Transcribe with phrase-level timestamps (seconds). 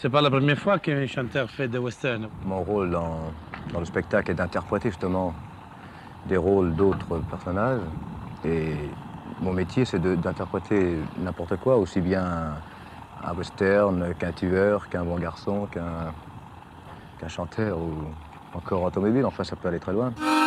[0.00, 2.28] C'est pas la première fois qu'un chanteur fait des westerns.
[2.44, 3.32] Mon rôle dans,
[3.76, 5.34] le spectacle est d'interpréter justement
[6.26, 7.80] des rôles d'autres personnages.
[8.44, 8.74] Et
[9.40, 12.54] mon métier, c'est d'interpréter n'importe quoi, aussi bien
[13.24, 16.12] un western qu'un tueur, qu'un bon garçon, qu'un
[17.18, 17.92] qu'un chanteur ou
[18.54, 19.24] encore automobile.
[19.26, 20.12] Enfin, ça peut aller très loin.«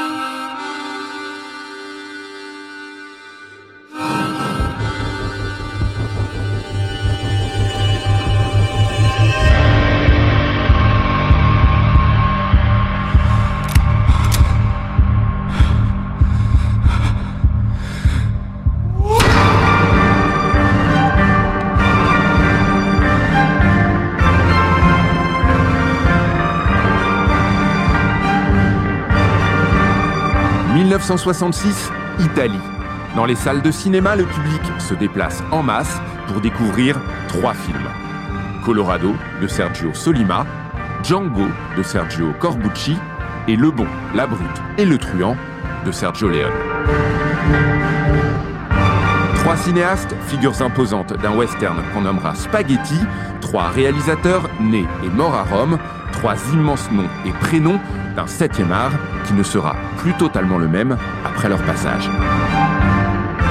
[31.01, 32.59] 1966, Italie.
[33.15, 36.95] Dans les salles de cinéma, le public se déplace en masse pour découvrir
[37.27, 37.89] trois films.
[38.63, 40.45] Colorado de Sergio Solima,
[41.01, 42.97] Django de Sergio Corbucci
[43.47, 45.35] et Le Bon, la Brute et le Truand
[45.87, 46.51] de Sergio Leone.
[49.37, 52.99] Trois cinéastes, figures imposantes d'un western qu'on nommera Spaghetti,
[53.41, 55.79] trois réalisateurs nés et morts à Rome,
[56.21, 57.79] trois immenses noms et prénoms
[58.15, 58.91] d'un septième art
[59.25, 62.11] qui ne sera plus totalement le même après leur passage.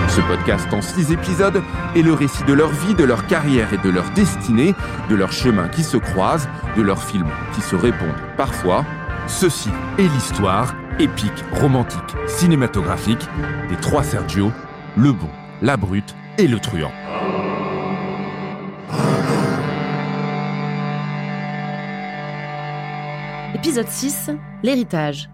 [0.06, 1.64] Ce podcast en six épisodes
[1.96, 4.76] est le récit de leur vie, de leur carrière et de leur destinée,
[5.08, 8.84] de leurs chemins qui se croisent, de leurs films qui se répondent parfois.
[9.26, 13.26] Ceci est l'histoire épique, romantique, cinématographique
[13.68, 14.52] des trois Sergio,
[14.96, 16.92] le bon, la brute et le truand.
[23.62, 24.30] Épisode 6,
[24.62, 25.28] l'héritage.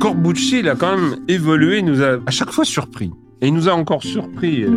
[0.00, 3.10] Corbucci, il a quand même évolué, il nous a à chaque fois surpris.
[3.42, 4.70] Et il nous a encore surpris euh,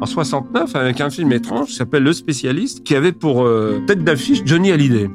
[0.00, 4.04] en 69 avec un film étrange qui s'appelle Le Spécialiste, qui avait pour euh, tête
[4.04, 5.10] d'affiche Johnny Hallyday.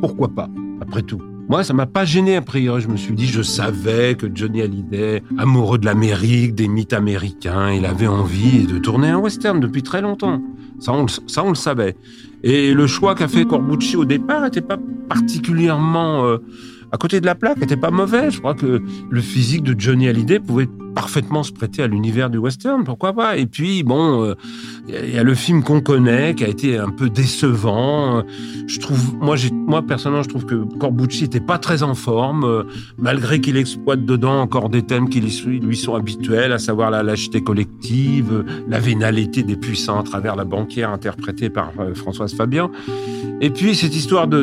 [0.00, 0.48] Pourquoi pas,
[0.80, 1.29] après tout?
[1.48, 2.80] Moi, ça m'a pas gêné a priori.
[2.80, 7.70] Je me suis dit, je savais que Johnny Hallyday, amoureux de l'Amérique, des mythes américains,
[7.72, 10.40] il avait envie de tourner un western depuis très longtemps.
[10.78, 11.02] Ça, on,
[11.50, 11.96] le- savait.
[12.42, 14.78] Et le choix qu'a fait Corbucci au départ n'était pas
[15.08, 16.38] particulièrement euh,
[16.92, 18.30] à côté de la plaque, n'était pas mauvais.
[18.30, 22.38] Je crois que le physique de Johnny Hallyday pouvait parfaitement se prêter à l'univers du
[22.38, 23.36] western, pourquoi pas.
[23.36, 24.34] Et puis, bon, euh,
[24.88, 28.24] il y a le film qu'on connaît, qui a été un peu décevant.
[28.66, 32.64] Je trouve, moi, moi personnellement, je trouve que Corbucci était pas très en forme, euh,
[32.98, 37.42] malgré qu'il exploite dedans encore des thèmes qui lui sont habituels, à savoir la lâcheté
[37.42, 42.70] collective, euh, la vénalité des puissants à travers la banquière interprétée par euh, Françoise Fabian.
[43.40, 44.42] Et puis cette histoire de,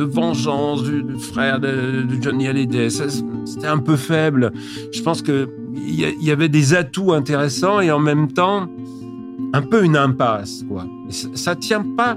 [0.00, 4.50] de vengeance du, frère de, de Johnny Hallyday, c'était un peu faible.
[4.92, 8.66] Je pense que il y, y avait des atouts intéressants et en même temps
[9.52, 10.64] un peu une impasse,
[11.10, 12.16] ça, ça tient pas,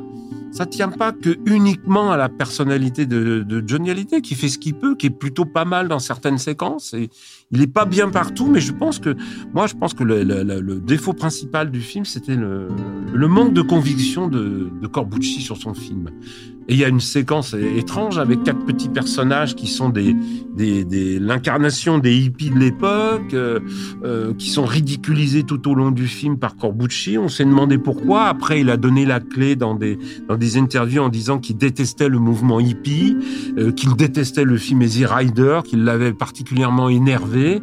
[0.52, 4.58] ça tient pas que uniquement à la personnalité de, de Johnny Hallyday qui fait ce
[4.58, 6.94] qu'il peut, qui est plutôt pas mal dans certaines séquences.
[6.94, 7.10] Et
[7.52, 9.16] il est pas bien partout, mais je pense que
[9.54, 14.88] moi, je pense que le, défaut principal du film, c'était le, manque de conviction de
[14.88, 16.12] Corbucci sur son film.
[16.68, 20.16] Et il y a une séquence étrange avec quatre petits personnages qui sont des,
[20.56, 23.60] des, des l'incarnation des hippies de l'époque, euh,
[24.04, 27.18] euh, qui sont ridiculisés tout au long du film par Corbucci.
[27.18, 28.26] On s'est demandé pourquoi.
[28.26, 29.98] Après, il a donné la clé dans des
[30.28, 33.18] dans des interviews en disant qu'il détestait le mouvement hippie,
[33.58, 37.62] euh, qu'il détestait le film Easy Rider, qu'il l'avait particulièrement énervé,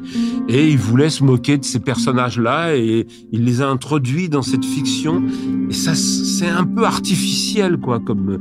[0.48, 4.64] et il voulait se moquer de ces personnages-là, et il les a introduits dans cette
[4.64, 5.22] fiction.
[5.70, 8.00] Et ça, c'est un peu artificiel, quoi.
[8.00, 8.38] Comme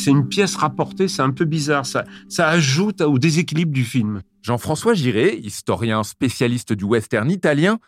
[0.00, 1.84] c'est une pièce rapportée, c'est un peu bizarre.
[1.86, 4.22] Ça ajoute au déséquilibre du film.
[4.42, 7.78] Jean-François Giré, historien spécialiste du western italien,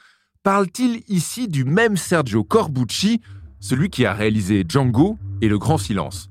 [0.43, 3.21] parle-t-il ici du même Sergio Corbucci,
[3.59, 6.29] celui qui a réalisé Django et Le Grand Silence?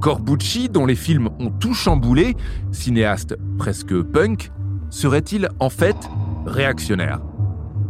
[0.00, 2.34] Corbucci, dont les films ont tout chamboulé,
[2.72, 4.50] cinéaste presque punk,
[4.90, 5.96] serait-il en fait
[6.44, 7.20] réactionnaire?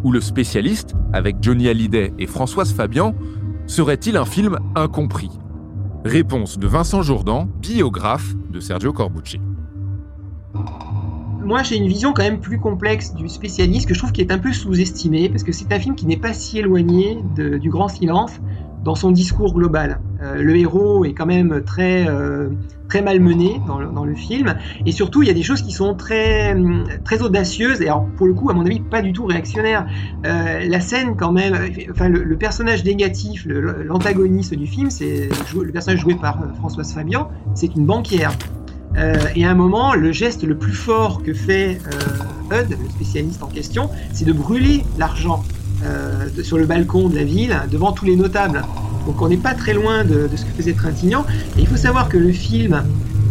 [0.05, 3.15] Ou le spécialiste, avec Johnny Hallyday et Françoise Fabian,
[3.67, 5.31] serait-il un film incompris?
[6.05, 9.39] Réponse de Vincent Jourdan, biographe de Sergio Corbucci.
[11.45, 14.33] moi j'ai une vision quand même plus complexe du spécialiste que je trouve qui est
[14.33, 17.87] un peu sous-estimé parce que c'est un film qui n'est pas si éloigné du grand
[17.87, 18.33] silence
[18.85, 20.01] dans son discours global.
[20.23, 22.49] Euh, le héros est quand même très euh,
[22.89, 26.53] très malmené dans le, film et surtout il y a des choses qui sont très
[26.53, 29.87] hum, très audacieuses et alors pour le coup à mon avis pas du tout réactionnaires.
[30.27, 31.57] Euh, la scène quand même,
[31.91, 36.93] enfin le, le personnage négatif, l'antagoniste du film, c'est le personnage joué par euh, Françoise
[36.93, 38.33] Fabian, c'est une banquière.
[39.35, 41.79] Et à un moment, le geste le plus fort que fait
[42.51, 45.43] Hud, le spécialiste en question, c'est de brûler l'argent
[45.85, 48.63] euh, sur le balcon de la ville devant tous les notables.
[49.07, 51.25] Donc on n'est pas très loin de, ce que faisait Trintignant.
[51.59, 52.85] Et il faut savoir que le film,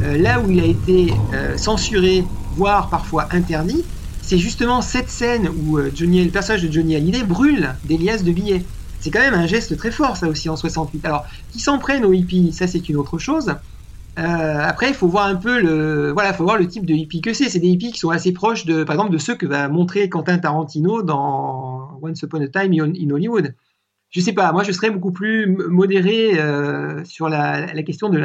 [0.03, 2.25] euh, là où il a été euh, censuré,
[2.55, 3.83] voire parfois interdit,
[4.21, 8.63] c'est justement cette scène où le personnage de Johnny Hallyday brûle des liasses de billets.
[8.99, 11.05] C'est quand même un geste très fort, ça aussi, en 68.
[11.05, 13.55] Alors, qui s'en prennent aux hippies, ça c'est une autre chose.
[14.19, 14.21] Euh,
[14.61, 17.33] après, il faut voir un peu le, voilà, faut voir le type de hippie que
[17.33, 17.49] c'est.
[17.49, 20.09] C'est des hippies qui sont assez proches de, par exemple, de ceux que va montrer
[20.09, 23.55] Quentin Tarantino dans Once Upon a Time in Hollywood.
[24.11, 28.19] Je sais pas, moi je serais beaucoup plus modéré euh, sur la, question du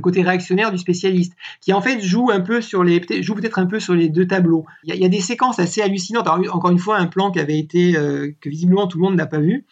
[0.00, 3.66] côté, réactionnaire du spécialiste, qui en fait joue un peu sur les, joue peut-être un
[3.66, 4.66] peu sur les deux tableaux.
[4.82, 6.26] Il y, a, des séquences assez hallucinantes.
[6.26, 9.26] Encore une fois, un plan qui avait été, euh, que visiblement tout le monde n'a
[9.26, 9.64] pas vu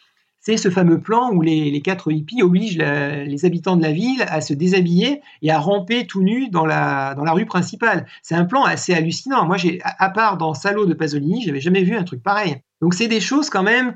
[0.44, 4.42] c'est ce fameux plan où les, quatre hippies obligent les habitants de la ville à
[4.42, 8.06] se déshabiller et à ramper tout nus dans la, rue principale.
[8.22, 9.46] C'est un plan assez hallucinant.
[9.46, 12.58] Moi, j'ai, à part dans Salo de Pasolini, j'avais jamais vu un truc pareil.
[12.82, 13.94] Donc, c'est des choses quand même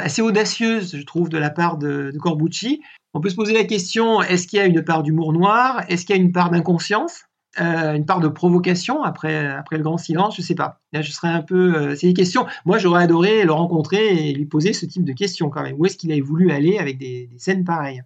[0.00, 2.80] assez audacieuses, je trouve, de la part de Corbucci.
[3.12, 6.06] On peut se poser la question est-ce qu'il y a une part d'humour noir Est-ce
[6.06, 7.24] qu'il y a une part d'inconscience?
[7.60, 10.80] Euh, une part de provocation après, le grand silence, je sais pas.
[10.94, 11.74] Je serais un peu.
[11.74, 12.46] Euh, c'est des questions.
[12.64, 15.76] Moi, j'aurais adoré le rencontrer et lui poser ce type de questions quand même.
[15.78, 18.02] Où est-ce qu'il a voulu aller avec des, scènes pareilles?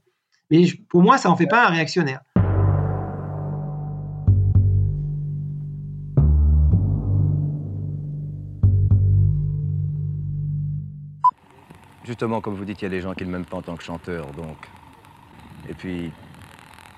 [0.50, 2.22] Mais pour moi, ça en fait pas un réactionnaire.
[12.04, 13.76] Justement, comme vous dites, il y a des gens qui ne m'aiment pas en tant
[13.76, 14.56] que chanteur, donc.
[15.69, 16.12] Et puis,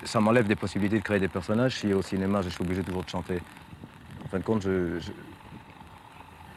[0.04, 3.04] ça m'enlève des possibilités de créer des personnages si au cinéma je suis obligé toujours
[3.04, 3.40] de chanter.
[4.24, 4.98] En fin de compte, je,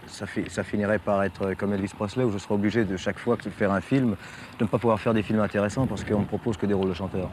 [0.07, 3.19] ça, fi, ça, finirait par être comme Elvis Presley où je serais obligé de chaque
[3.19, 4.15] fois que faire un film
[4.59, 6.89] de ne pas pouvoir faire des films intéressants parce qu'on ne propose que des rôles
[6.89, 7.29] de chanteur.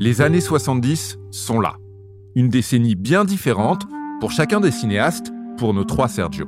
[0.00, 1.76] Les années 70 sont là.
[2.34, 3.86] Une décennie bien différente
[4.20, 6.46] pour chacun des cinéastes, pour nos trois Sergio.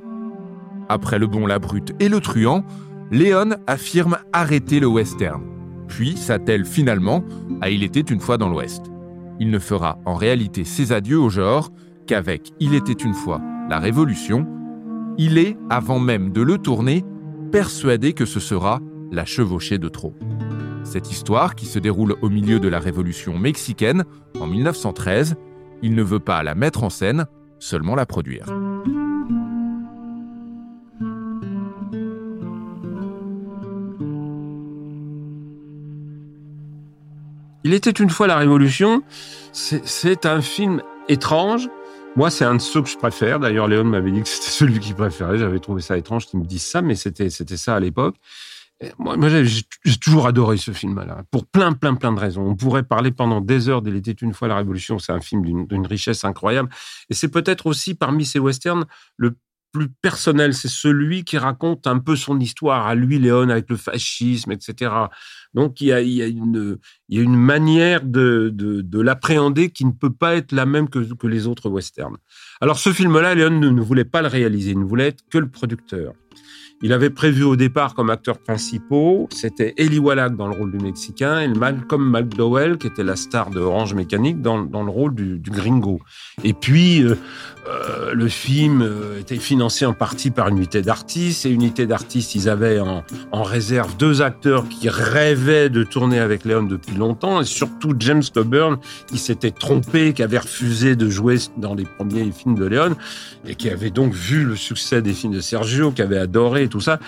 [0.88, 2.64] Après Le Bon, la Brute et Le Truand,
[3.10, 5.42] Léon affirme arrêter le western,
[5.88, 7.22] puis s'attelle finalement
[7.60, 8.86] à Il était une fois dans l'Ouest.
[9.40, 11.70] Il ne fera en réalité ses adieux au genre
[12.06, 14.46] qu'avec Il était une fois la Révolution,
[15.16, 17.04] il est, avant même de le tourner,
[17.52, 18.80] persuadé que ce sera
[19.12, 20.14] la chevauchée de trop.
[20.82, 24.04] Cette histoire, qui se déroule au milieu de la Révolution mexicaine
[24.40, 25.36] en 1913,
[25.84, 27.26] il ne veut pas la mettre en scène,
[27.58, 28.46] seulement la produire.
[37.64, 39.02] Il était une fois la Révolution.
[39.52, 41.68] C'est un film étrange.
[42.16, 43.38] Moi, c'est un de ceux que je préfère.
[43.38, 45.36] D'ailleurs, Léon m'avait dit que c'était celui qu'il préférait.
[45.36, 48.16] J'avais trouvé ça étrange qu'il me dise ça, mais c'était ça à l'époque.
[48.98, 52.42] Moi, j'ai toujours adoré ce film-là, pour plein, plein, plein de raisons.
[52.42, 54.98] On pourrait parler pendant des heures d'Il était une fois la Révolution.
[54.98, 56.68] C'est un film d'une richesse incroyable.
[57.08, 58.84] Et c'est peut-être aussi, parmi ces westerns,
[59.16, 59.36] le
[59.74, 60.54] plus personnel.
[60.54, 64.92] C'est celui qui raconte un peu son histoire à lui, Léon, avec le fascisme, etc.
[65.52, 70.52] Donc, il y a, une, manière de, de, de l'appréhender qui ne peut pas être
[70.52, 72.16] la même que, les autres westerns.
[72.60, 74.70] Alors, ce film-là, Léon ne voulait pas le réaliser.
[74.70, 76.12] Il ne voulait être que le producteur.
[76.84, 80.76] Il avait prévu au départ comme acteurs principaux, c'était Eli Wallach dans le rôle du
[80.76, 85.14] Mexicain et Malcolm McDowell, qui était la star de Orange Mécanique, dans, dans le rôle
[85.14, 86.00] du, Gringo.
[86.42, 87.16] Et puis, euh,
[87.66, 91.46] euh, le film euh, était financé en partie par une unité d'artistes.
[91.46, 96.44] Et unité d'artistes, ils avaient en, en, réserve deux acteurs qui rêvaient de tourner avec
[96.44, 98.76] Léon depuis longtemps, et surtout James Coburn,
[99.06, 102.94] qui s'était trompé, qui avait refusé de jouer dans les premiers films de Léon,
[103.46, 106.80] et qui avait donc vu le succès des films de Sergio, qui avait adoré tout
[106.80, 106.98] ça.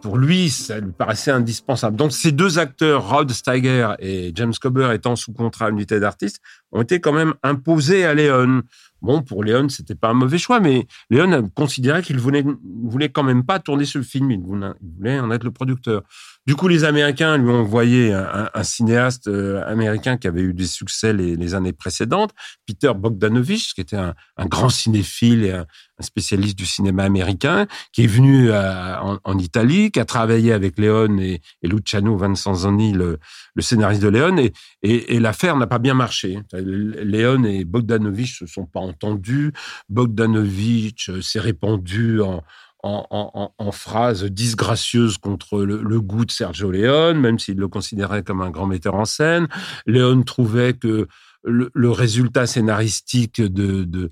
[0.00, 1.96] Pour lui, ça lui paraissait indispensable.
[1.96, 6.40] Donc ces deux acteurs, Rod Steiger et James Coburn, étant sous contrat unité d'artistes,
[6.72, 8.62] ont été quand même imposés à Léon.
[9.00, 12.44] Bon, pour Léon, c'était pas un mauvais choix, mais Léon considérait qu'il voulait,
[12.82, 14.32] voulait quand même pas tourner ce film.
[14.32, 16.02] Il voulait en être le producteur.
[16.44, 20.66] Du coup, les Américains lui ont envoyé un, cinéaste euh, américain qui avait eu des
[20.66, 22.32] succès les, années précédentes,
[22.66, 24.14] Peter Bogdanovich, qui était un,
[24.46, 25.66] grand cinéphile et un,
[26.00, 31.16] spécialiste du cinéma américain, qui est venu à, en, Italie, qui a travaillé avec Léon
[31.18, 33.20] et, Luciano Vincenzoni, le,
[33.54, 34.50] le scénariste de Léon,
[34.82, 36.40] et, l'affaire n'a pas bien marché.
[36.52, 39.52] Léon et Bogdanovich se sont pas entendus.
[39.88, 42.42] Bogdanovich s'est répandu en,
[42.82, 48.42] en, phrases disgracieuses contre le, le, goût de Sergio Leone, même s'il le considérait comme
[48.42, 49.46] un grand metteur en scène.
[49.86, 51.06] Leone trouvait que
[51.44, 54.10] le, résultat scénaristique de, de,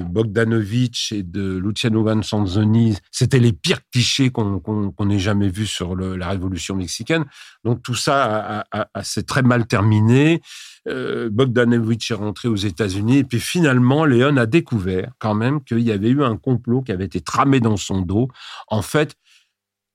[0.00, 5.96] Bogdanovich et de Luciano Vanzanzoni, c'était les pires clichés qu'on qu'on ait jamais vus sur
[5.96, 7.24] la révolution mexicaine.
[7.64, 8.64] Donc tout ça
[9.02, 10.40] s'est très mal terminé.
[10.86, 15.80] Euh, Bogdanovich est rentré aux États-Unis et puis finalement, Léon a découvert quand même qu'il
[15.80, 18.28] y avait eu un complot qui avait été tramé dans son dos.
[18.68, 19.14] En fait,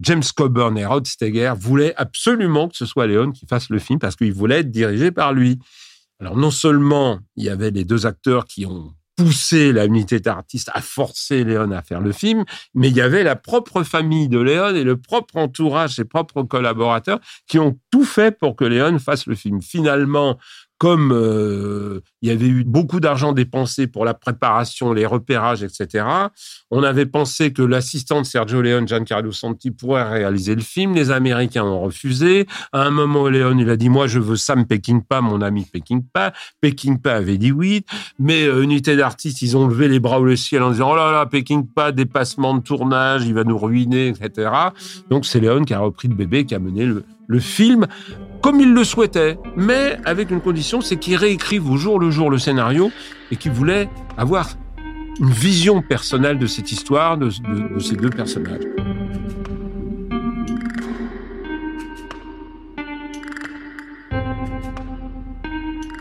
[0.01, 3.99] James Coburn et Rod Steiger voulaient absolument que ce soit Léon qui fasse le film
[3.99, 5.59] parce qu'il voulait être dirigé par lui.
[6.19, 10.71] Alors non seulement il y avait les deux acteurs qui ont poussé la unité d'artistes
[10.73, 14.39] à forcer Léon à faire le film, mais il y avait la propre famille de
[14.39, 18.97] Léon et le propre entourage, ses propres collaborateurs qui ont tout fait pour que Léon
[18.97, 19.61] fasse le film.
[19.61, 20.37] Finalement,
[20.79, 26.05] comme euh, il y avait eu beaucoup d'argent dépensé pour la préparation, les repérages, etc.,
[26.71, 30.93] on avait pensé que l'assistant de Sergio Leone, Giancarlo Santi, pourrait réaliser le film.
[30.93, 32.47] Les Américains ont refusé.
[32.71, 36.31] À un moment, Leone, il a dit, moi, je veux Sam Peckinpah, mon ami Peckinpah.
[36.61, 37.85] Peckinpah avait dit oui.
[38.19, 41.11] Mais euh, unité d'artistes, ils ont levé les bras au ciel en disant, oh là
[41.11, 44.49] là, Peckinpah, dépassement de tournage, il va nous ruiner, etc.
[45.09, 47.85] Donc, c'est Leone qui a repris le bébé, qui a mené le, le film
[48.41, 52.31] comme il le souhaitait, mais avec une condition, c'est qu'il réécrive au jour le jour
[52.31, 52.91] le scénario
[53.31, 54.49] et qu'il voulait avoir
[55.19, 57.29] une vision personnelle de cette histoire, de,
[57.79, 58.63] ces deux personnages.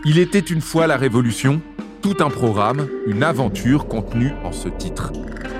[0.05, 1.61] Il était une fois la Révolution,
[2.01, 5.11] tout un programme, une aventure contenue en ce titre.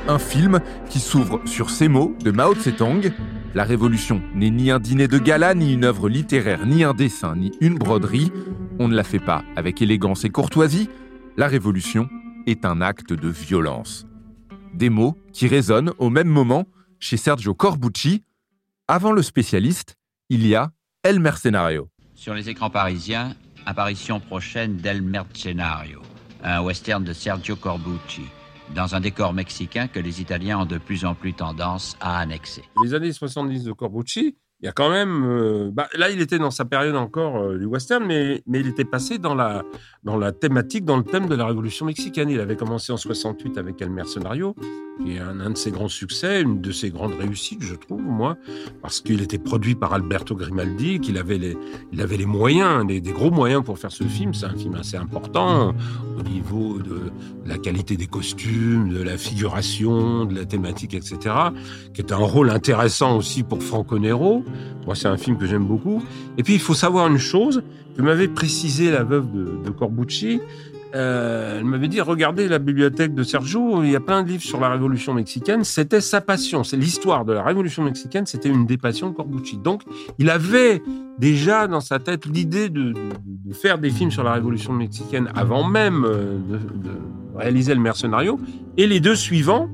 [0.07, 3.11] Un film qui s'ouvre sur ces mots de Mao Tse-tung
[3.55, 7.35] la Révolution n'est ni un dîner de gala, ni une œuvre littéraire, ni un dessin,
[7.35, 8.31] ni une broderie.
[8.79, 10.89] On ne la fait pas avec élégance et courtoisie.
[11.37, 12.09] La Révolution
[12.45, 14.05] est un acte de violence.
[14.73, 16.65] Des mots qui résonnent au même moment
[16.99, 18.23] chez Sergio Corbucci.
[18.87, 19.95] Avant le spécialiste,
[20.29, 20.71] il y a
[21.03, 21.89] El Mercenario.
[22.13, 26.01] Sur les écrans parisiens, apparition prochaine d'El Mercenario,
[26.43, 28.23] un western de Sergio Corbucci
[28.75, 32.63] dans un décor mexicain que les Italiens ont de plus en plus tendance à annexer.
[32.83, 35.23] Les années 70 de Corbucci, il y a quand même.
[35.25, 38.83] Euh, bah, là, il était dans sa période encore euh, du western, mais, il était
[38.83, 39.63] passé dans la,
[40.03, 42.29] dans la thématique, dans le thème de la Révolution mexicaine.
[42.29, 44.55] Il avait commencé en 68 avec El Mercenario,
[45.01, 48.01] qui est un, un, de ses grands succès, une de ses grandes réussites, je trouve,
[48.01, 48.37] moi,
[48.81, 51.57] parce qu'il était produit par Alberto Grimaldi, qu'il avait les,
[51.93, 54.33] il avait les moyens, des, des gros moyens pour faire ce film.
[54.33, 55.73] C'est un film assez important
[56.19, 57.11] au niveau de
[57.45, 61.17] la qualité des costumes, de la figuration, de la thématique, etc.,
[61.93, 64.43] qui est un rôle intéressant aussi pour Franco Nero.
[64.85, 66.03] Moi, c'est un film que j'aime beaucoup.
[66.37, 67.63] Et puis, il faut savoir une chose
[67.95, 70.39] que m'avait précisé la veuve de, Corbucci.
[70.95, 74.41] Euh, elle m'avait dit regardez la bibliothèque de Sergio, il y a plein de livres
[74.41, 75.63] sur la Révolution mexicaine.
[75.63, 78.25] C'était sa passion, c'est l'histoire de la Révolution mexicaine.
[78.25, 79.57] C'était une des passions de Corbucci.
[79.57, 79.83] Donc,
[80.17, 80.81] il avait
[81.19, 82.93] déjà dans sa tête l'idée de,
[83.51, 86.59] faire des films sur la Révolution mexicaine avant même euh, de,
[87.37, 88.39] réaliser le Mercenario.
[88.77, 89.69] Et les deux suivants,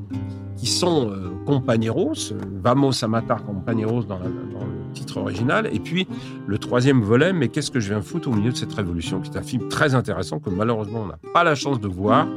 [0.58, 2.34] qui sont euh, Compañeros,
[2.64, 6.08] Vamos a matar Compañeros dans, le titre original, et puis
[6.48, 9.32] le troisième volet, Mais qu'est-ce que je viens foutre au milieu de cette révolution, qui
[9.32, 12.28] est un film très intéressant que malheureusement on n'a pas la chance de voir.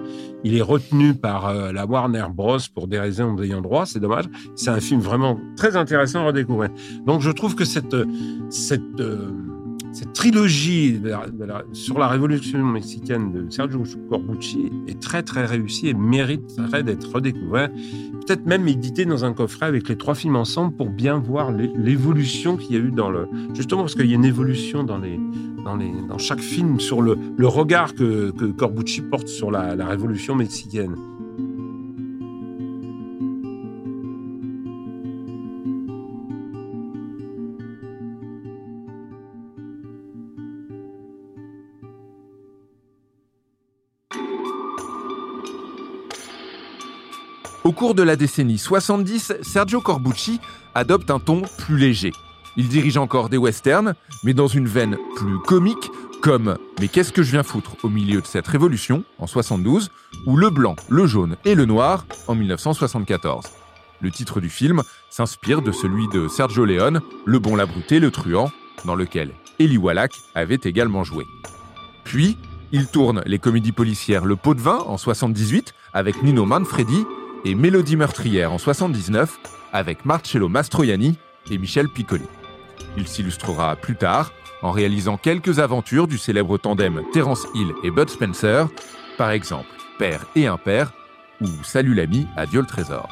[0.44, 4.26] Il est retenu par euh, la Warner Bros pour des raisons d'ayant droit, c'est dommage.
[4.54, 6.70] C'est un film vraiment très intéressant à redécouvrir.
[7.06, 7.96] Donc je trouve que cette,
[8.50, 9.30] cette euh,
[9.98, 11.00] cette trilogie
[11.72, 17.68] sur la révolution mexicaine de Sergio Corbucci est très très réussie et mériterait d'être redécouvert,
[18.24, 22.56] peut-être même édité dans un coffret avec les trois films ensemble pour bien voir l'évolution
[22.56, 25.18] qu'il y a eu dans le justement parce qu'il y a une évolution dans les
[25.64, 29.74] dans les dans chaque film sur le, le regard que, que Corbucci porte sur la
[29.84, 30.94] révolution mexicaine.
[47.68, 50.40] Au cours de la décennie 70, Sergio Corbucci
[50.74, 52.14] adopte un ton plus léger.
[52.56, 53.92] Il dirige encore des westerns,
[54.24, 55.90] mais dans une veine plus comique,
[56.22, 59.90] comme Mais qu'est-ce que je viens foutre au milieu de cette révolution en 72,
[60.24, 63.44] ou Le blanc, le jaune et le noir en 1974.
[64.00, 68.00] Le titre du film s'inspire de celui de Sergio Leone, Le bon, la brute et
[68.00, 68.50] le truand,
[68.86, 71.26] dans lequel Eli Wallach avait également joué.
[72.04, 72.38] Puis,
[72.72, 77.04] il tourne les comédies policières Le pot de vin en 78 avec Nino Manfredi
[77.44, 79.38] et Mélodie meurtrière en 79
[79.72, 81.18] avec Marcello Mastroianni
[81.50, 82.24] et Michel Piccoli.
[82.96, 88.08] Il s'illustrera plus tard en réalisant quelques aventures du célèbre tandem Terence Hill et Bud
[88.08, 88.68] Spencer,
[89.16, 89.68] par exemple
[89.98, 90.92] Père et Impair
[91.40, 93.08] ou Salut l'ami, adieu le trésor.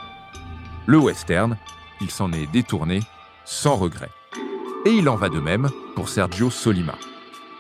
[0.87, 1.57] Le western,
[2.01, 3.01] il s'en est détourné
[3.45, 4.11] sans regret.
[4.85, 6.95] Et il en va de même pour Sergio Solima.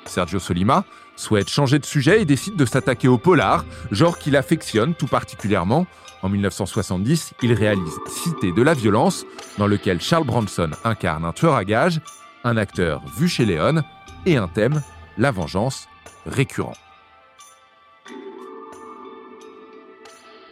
[0.04, 0.84] Sergio Solima,
[1.16, 5.86] souhaite changer de sujet et décide de s'attaquer au polar, genre qu'il affectionne tout particulièrement.
[6.22, 9.24] En 1970, il réalise Cité de la violence,
[9.58, 12.00] dans lequel Charles Bronson incarne un tueur à gages,
[12.44, 13.82] un acteur vu chez Léon,
[14.24, 14.82] et un thème,
[15.18, 15.88] la vengeance,
[16.24, 16.74] récurrent.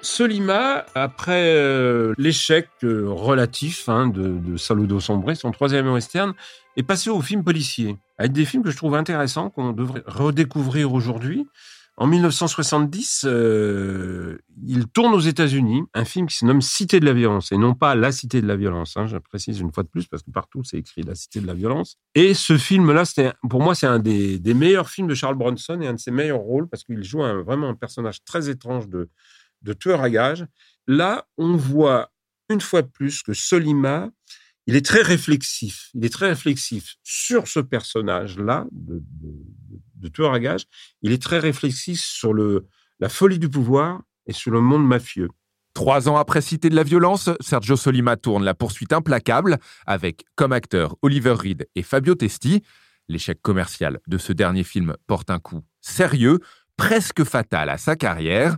[0.03, 6.35] Solima, après euh, l'échec euh, relatif hein, de, de, Saludo Sombre, son troisième western,
[6.77, 10.93] est passé au film policier, avec des films que je trouve intéressants, qu'on devrait redécouvrir
[10.93, 11.47] aujourd'hui.
[11.97, 17.13] En 1970, euh, il tourne aux États-Unis un film qui se nomme Cité de la
[17.13, 18.97] violence, et non pas La Cité de la violence.
[18.97, 21.47] Hein, je précise une fois de plus, parce que partout c'est écrit La Cité de
[21.47, 21.97] la violence.
[22.17, 23.05] Et ce film-là,
[23.49, 26.41] pour moi, c'est un des, meilleurs films de Charles Bronson et un de ses meilleurs
[26.41, 29.09] rôles, parce qu'il joue un, vraiment un personnage très étrange de,
[29.79, 30.47] tueur à gages.
[30.89, 32.11] Là, on voit
[32.51, 34.11] une fois de plus que Solima,
[34.67, 35.91] il est très réflexif.
[35.95, 38.67] Il est très réflexif sur ce personnage-là
[40.09, 40.65] tueur à gages.
[41.03, 42.67] Il est très réflexif sur le,
[43.01, 45.29] la folie du pouvoir et sur le monde mafieux.
[45.75, 50.53] Trois ans après Cité de la violence, Sergio Solima tourne La poursuite implacable avec comme
[50.53, 52.63] acteurs Oliver Reed et Fabio Testi.
[53.09, 56.39] L'échec commercial de ce dernier film porte un coup sérieux,
[56.77, 58.57] presque fatal à sa carrière.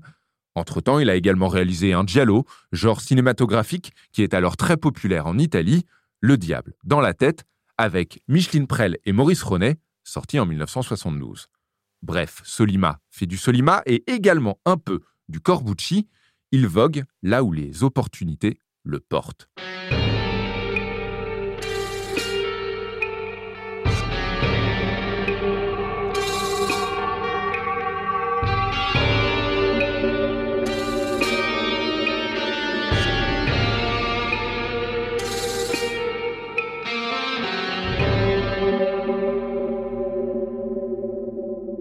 [0.55, 5.39] Entre-temps, il a également réalisé un giallo, genre cinématographique qui est alors très populaire en
[5.39, 5.85] Italie,
[6.21, 7.45] Le Diable dans la tête,
[7.79, 9.77] avec Micheline Prel et Maurice Ronet,
[10.07, 11.49] sorti en 1972.
[12.03, 16.09] Bref, Solima fait du Solima et également un peu du Corbucci.
[16.53, 19.49] Il vogue là où les opportunités le portent.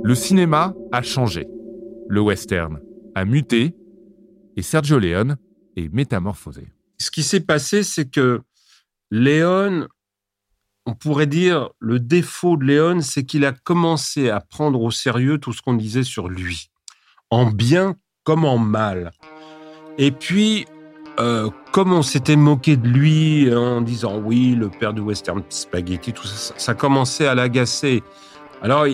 [0.06, 1.48] Le cinéma a changé.
[2.08, 2.80] Le western
[3.16, 3.74] a muté
[4.56, 5.36] et Sergio Leone
[5.76, 6.68] est métamorphosé.
[7.00, 8.44] Ce qui s'est passé, c'est que
[9.10, 9.88] Léon,
[10.86, 15.40] on pourrait dire, le défaut de Léon, c'est qu'il a commencé à prendre au sérieux
[15.40, 16.70] tout ce qu'on disait sur lui,
[17.32, 19.12] en bien comme en mal.
[19.98, 20.68] Et puis,
[21.20, 26.14] euh, comme on s'était moqué de lui en disant oui, le père du western spaghetti,
[26.14, 28.04] tout ça, ça commençait à l'agacer.
[28.62, 28.86] Alors,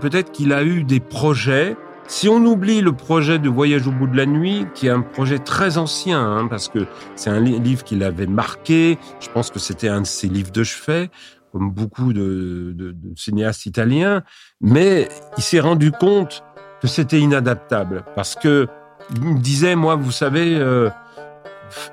[0.00, 1.76] peut-être qu'il a eu des projets.
[2.06, 5.02] Si on oublie le projet de Voyage au bout de la nuit, qui est un
[5.02, 9.60] projet très ancien, hein, parce que c'est un livre qu'il avait marqué, je pense que
[9.60, 11.10] c'était un de ses livres de chevet,
[11.52, 14.22] comme beaucoup de cinéastes italiens,
[14.60, 16.42] mais il s'est rendu compte
[16.80, 18.66] que c'était inadaptable, parce que
[19.14, 20.88] il me disait, moi, vous savez, euh,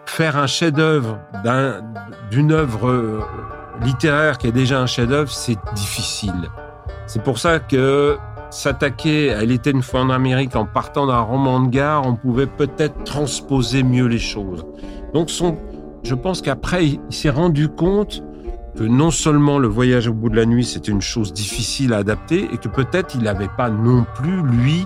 [0.06, 1.20] faire un chef-d'œuvre
[2.32, 3.22] d'une œuvre euh,
[3.82, 6.50] littéraire qui est déjà un chef-d'œuvre, c'est difficile.
[7.08, 8.18] C'est pour ça que
[8.50, 12.16] s'attaquer à Elle était une fois en Amérique en partant d'un roman de gare, on
[12.16, 14.66] pouvait peut-être transposer mieux les choses.
[15.14, 15.58] Donc son,
[16.04, 18.24] je pense qu'après, il s'est rendu compte
[18.78, 21.98] que non seulement le voyage au bout de la nuit, c'était une chose difficile à
[21.98, 24.86] adapter, et que peut-être il n'avait pas non plus, lui,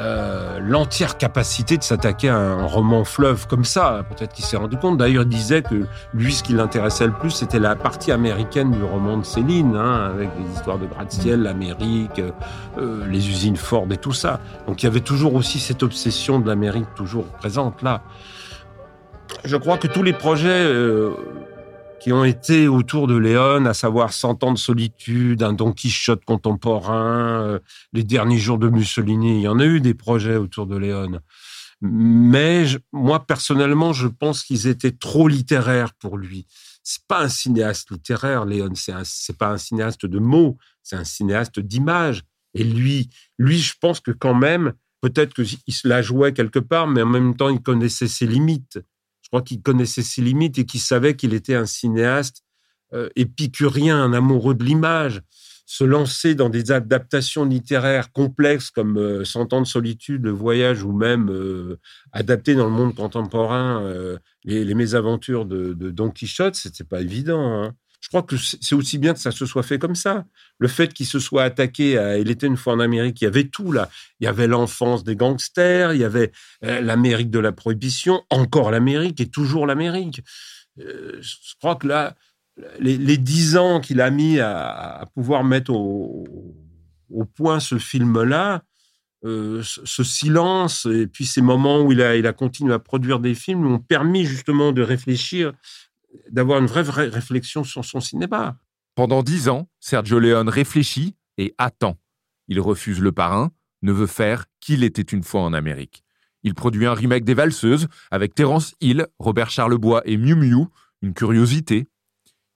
[0.00, 4.04] euh, l'entière capacité de s'attaquer à un roman fleuve comme ça.
[4.08, 4.98] Peut-être qu'il s'est rendu compte.
[4.98, 8.82] D'ailleurs, il disait que lui, ce qui l'intéressait le plus, c'était la partie américaine du
[8.82, 12.20] roman de Céline, hein, avec les histoires de gratte-ciel, l'Amérique,
[12.78, 14.40] euh, les usines Ford et tout ça.
[14.66, 18.02] Donc il y avait toujours aussi cette obsession de l'Amérique toujours présente là.
[19.44, 21.10] Je crois que tous les projets euh,
[22.04, 26.22] qui ont été autour de Léon, à savoir Cent ans de solitude, un Don Quichotte
[26.26, 27.58] contemporain, euh,
[27.94, 29.38] les derniers jours de Mussolini.
[29.38, 31.18] Il y en a eu des projets autour de Léon.
[31.80, 36.46] Mais moi, personnellement, je pense qu'ils étaient trop littéraires pour lui.
[36.82, 38.74] C'est pas un cinéaste littéraire, Léon.
[38.74, 40.58] C'est pas un cinéaste de mots.
[40.82, 42.20] C'est un cinéaste d'images.
[42.52, 46.86] Et lui, lui, je pense que quand même, peut-être qu'il se la jouait quelque part,
[46.86, 48.78] mais en même temps, il connaissait ses limites
[49.28, 52.44] crois qu'il connaissait ses limites et qu'il savait qu'il était un cinéaste
[52.92, 55.22] euh, épicurien, un amoureux de l'image.
[55.66, 60.84] Se lancer dans des adaptations littéraires complexes comme euh, Cent ans de solitude, Le voyage
[60.84, 61.80] ou même euh,
[62.12, 63.82] adapter dans le monde contemporain
[64.44, 67.62] les, mésaventures de, Don Quichotte, c'était pas évident.
[67.62, 67.74] Hein.
[68.04, 70.26] Je crois que c'est aussi bien que ça se soit fait comme ça.
[70.58, 73.26] Le fait qu'il se soit attaqué à Il était une fois en Amérique, il y
[73.26, 73.88] avait tout là.
[74.20, 76.30] Il y avait l'enfance des gangsters, il y avait
[76.64, 80.20] euh, l'Amérique de la prohibition, encore l'Amérique et toujours l'Amérique.
[80.80, 82.14] Euh, je crois que là,
[82.78, 86.26] les, dix ans qu'il a mis à, pouvoir mettre au,
[87.36, 88.64] point ce film-là,
[89.24, 93.18] euh, ce silence et puis ces moments où il a, il a continué à produire
[93.18, 95.54] des films ont permis justement de réfléchir
[96.30, 98.58] d'avoir une vraie, réflexion sur son cinéma.
[98.94, 101.98] Pendant dix ans, Sergio Leone réfléchit et attend.
[102.48, 103.50] Il refuse le parrain,
[103.82, 106.04] ne veut faire qu'il était une fois en Amérique.
[106.42, 110.66] Il produit un remake des Valseuses avec Terence Hill, Robert Charlebois et Miu Miu,
[111.02, 111.88] une curiosité.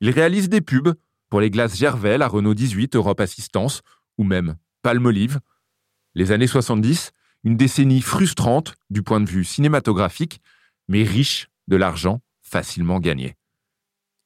[0.00, 0.94] Il réalise des pubs
[1.30, 3.82] pour les glaces Gervais, la Renault 18, Europe Assistance
[4.18, 5.40] ou même Palmolive.
[6.14, 7.12] Les années 70,
[7.44, 10.40] une décennie frustrante du point de vue cinématographique,
[10.88, 13.37] mais riche de l'argent facilement gagné.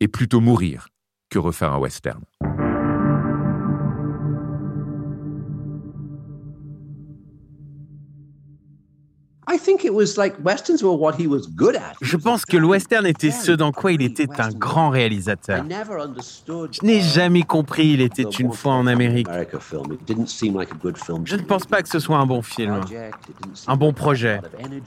[0.02, 0.88] Et plutôt mourir
[1.30, 2.24] que refaire un western.
[12.00, 15.64] Je pense que le western était ce dans quoi il était un grand réalisateur.
[15.68, 19.28] Je n'ai jamais compris Il était une fois en Amérique.
[21.24, 22.80] Je ne pense pas que ce soit un bon film,
[23.66, 24.40] un bon projet.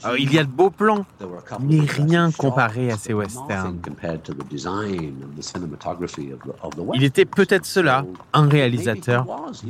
[0.04, 1.04] Euh, il y a de beaux plans,
[1.60, 3.78] mais rien comparé à ces westerns.
[6.94, 9.26] Il était peut-être cela, un réalisateur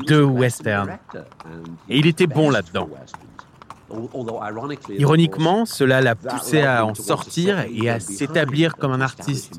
[0.06, 0.98] de western.
[1.88, 2.88] Et il était bon là-dedans.
[4.98, 9.54] Ironiquement, cela l'a poussé à en sortir et à s'établir comme un artiste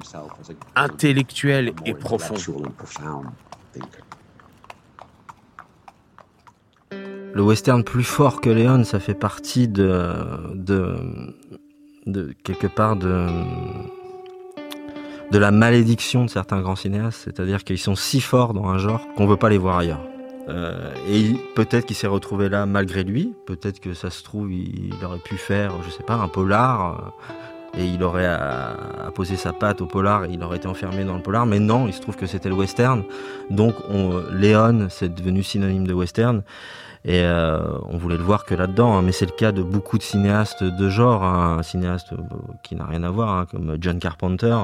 [0.75, 2.35] intellectuel et profond.
[7.33, 10.11] Le western plus fort que Léon, ça fait partie de,
[10.55, 10.95] de,
[12.07, 13.27] de quelque part de,
[15.31, 19.05] de la malédiction de certains grands cinéastes, c'est-à-dire qu'ils sont si forts dans un genre
[19.15, 20.01] qu'on ne veut pas les voir ailleurs.
[20.47, 23.33] Euh, et peut-être qu'il s'est retrouvé là malgré lui.
[23.45, 27.13] Peut-être que ça se trouve, il, aurait pu faire, je sais pas, un polar.
[27.77, 31.15] Euh, et il aurait apposé sa patte au polar et il aurait été enfermé dans
[31.15, 31.45] le polar.
[31.45, 33.03] Mais non, il se trouve que c'était le western.
[33.51, 36.41] Donc, on, Léon, c'est devenu synonyme de western.
[37.05, 38.97] Et euh, on voulait le voir que là-dedans.
[38.97, 39.01] Hein.
[39.03, 41.23] Mais c'est le cas de beaucoup de cinéastes de genre.
[41.23, 41.57] Hein.
[41.59, 42.13] Un cinéaste
[42.63, 44.57] qui n'a rien à voir, hein, comme John Carpenter.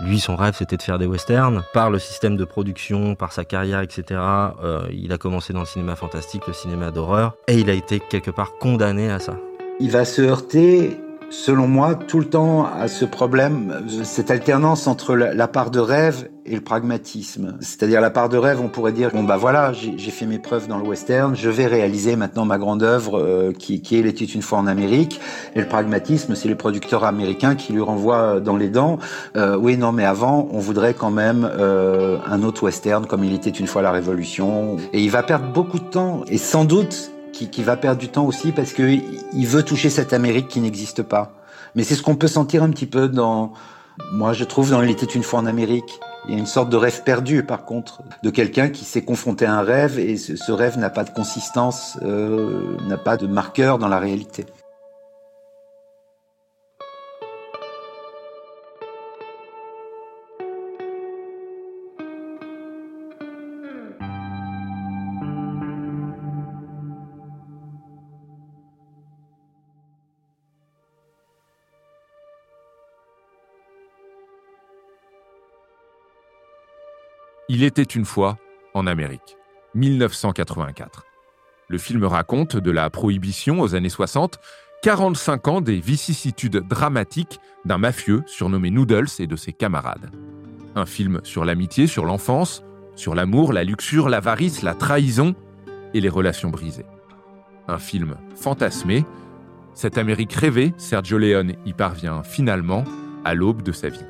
[0.00, 1.62] Lui, son rêve, c'était de faire des westerns.
[1.72, 4.20] Par le système de production, par sa carrière, etc.,
[4.62, 8.00] euh, il a commencé dans le cinéma fantastique, le cinéma d'horreur, et il a été
[8.00, 9.36] quelque part condamné à ça.
[9.80, 10.98] Il va se heurter
[11.44, 16.28] selon moi, tout le temps à ce problème, cette alternance entre la part de rêve
[16.46, 17.58] et le pragmatisme.
[17.60, 20.66] C'est-à-dire la part de rêve, on pourrait dire, bon bah voilà, j'ai fait mes preuves
[20.66, 24.24] dans le western, je vais réaliser maintenant ma grande œuvre euh, qui, qui est était
[24.24, 25.20] une fois en Amérique.
[25.54, 28.98] Et le pragmatisme, c'est les producteurs américains qui lui renvoient dans les dents,
[29.36, 33.34] euh, oui non mais avant, on voudrait quand même euh, un autre western comme Il
[33.34, 34.76] était une fois la Révolution.
[34.92, 37.10] Et il va perdre beaucoup de temps, et sans doute
[37.44, 41.32] qui, va perdre du temps aussi parce qu'il veut toucher cette Amérique qui n'existe pas.
[41.74, 43.52] Mais c'est ce qu'on peut sentir un petit peu dans,
[44.12, 46.00] moi je trouve dans Il était une fois en Amérique.
[46.28, 49.44] Il y a une sorte de rêve perdu par contre, de quelqu'un qui s'est confronté
[49.44, 53.78] à un rêve et ce, rêve n'a pas de consistance, euh, n'a pas de marqueur
[53.78, 54.46] dans la réalité.
[77.48, 78.38] Il était une fois
[78.74, 79.36] en Amérique,
[79.76, 81.04] 1984.
[81.68, 84.40] Le film raconte de la prohibition aux années 60,
[84.82, 90.10] 45 ans des vicissitudes dramatiques d'un mafieux surnommé Noodles et de ses camarades.
[90.74, 92.64] Un film sur l'amitié, sur l'enfance,
[92.96, 95.36] sur l'amour, la luxure, l'avarice, la trahison
[95.94, 96.86] et les relations brisées.
[97.68, 99.04] Un film fantasmé.
[99.72, 102.82] Cette Amérique rêvée, Sergio Leone y parvient finalement
[103.24, 104.04] à l'aube de sa vie.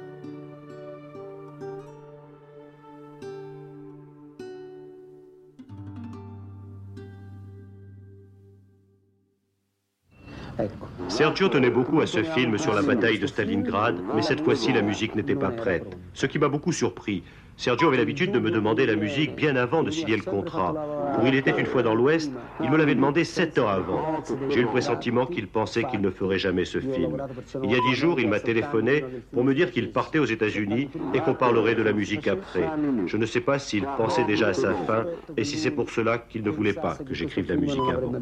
[11.09, 14.83] Sergio tenait beaucoup à ce film sur la bataille de Stalingrad, mais cette fois-ci la
[14.83, 15.97] musique n'était pas prête.
[16.15, 17.23] Ce qui m'a beaucoup surpris.
[17.59, 20.75] Sergio avait l'habitude de me demander la musique bien avant de signer le contrat.
[21.15, 22.31] Pour Il était une fois dans l'Ouest,
[22.63, 24.23] il me l'avait demandé sept ans avant.
[24.51, 27.17] J'ai eu le pressentiment qu'il pensait qu'il ne ferait jamais ce film.
[27.65, 30.91] Il y a dix jours, il m'a téléphoné pour me dire qu'il partait aux États-Unis
[31.15, 32.69] et qu'on parlerait de la musique après.
[33.07, 36.19] Je ne sais pas s'il pensait déjà à sa fin et si c'est pour cela
[36.19, 38.13] qu'il ne voulait pas que j'écrive la musique avant.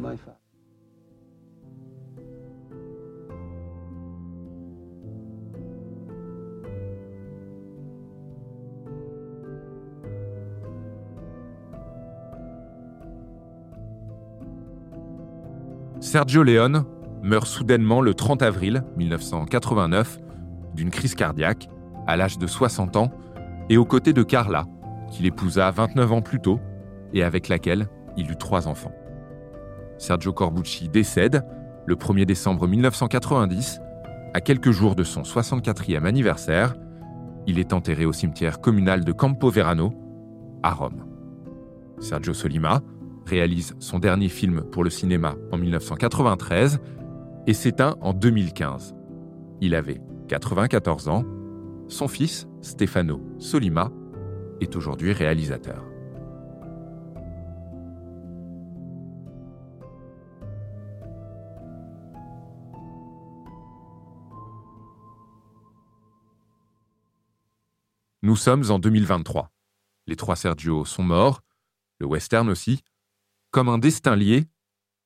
[16.15, 16.85] Sergio Leone
[17.23, 20.17] meurt soudainement le 30 avril 1989
[20.73, 21.67] d'une crise cardiaque
[22.07, 23.11] à l'âge de 60 ans
[23.69, 24.63] et aux côtés de Carla,
[25.11, 26.61] qu'il épousa 29 ans plus tôt
[27.11, 28.93] et avec laquelle il eut trois enfants.
[29.97, 31.45] Sergio Corbucci décède
[31.85, 33.81] le 1er décembre 1990,
[34.33, 36.75] à quelques jours de son 64e anniversaire.
[37.45, 39.91] Il est enterré au cimetière communal de Campo Verano,
[40.63, 41.03] à Rome.
[41.99, 42.79] Sergio Solima,
[43.25, 46.79] réalise son dernier film pour le cinéma en 1993
[47.47, 48.95] et s'éteint en 2015.
[49.61, 51.23] Il avait 94 ans.
[51.87, 53.91] Son fils, Stefano Solima,
[54.61, 55.83] est aujourd'hui réalisateur.
[68.25, 69.51] Nous sommes en 2023.
[70.07, 71.41] Les trois Sergio sont morts,
[71.99, 72.81] le western aussi,
[73.55, 74.49] comme un destin lié,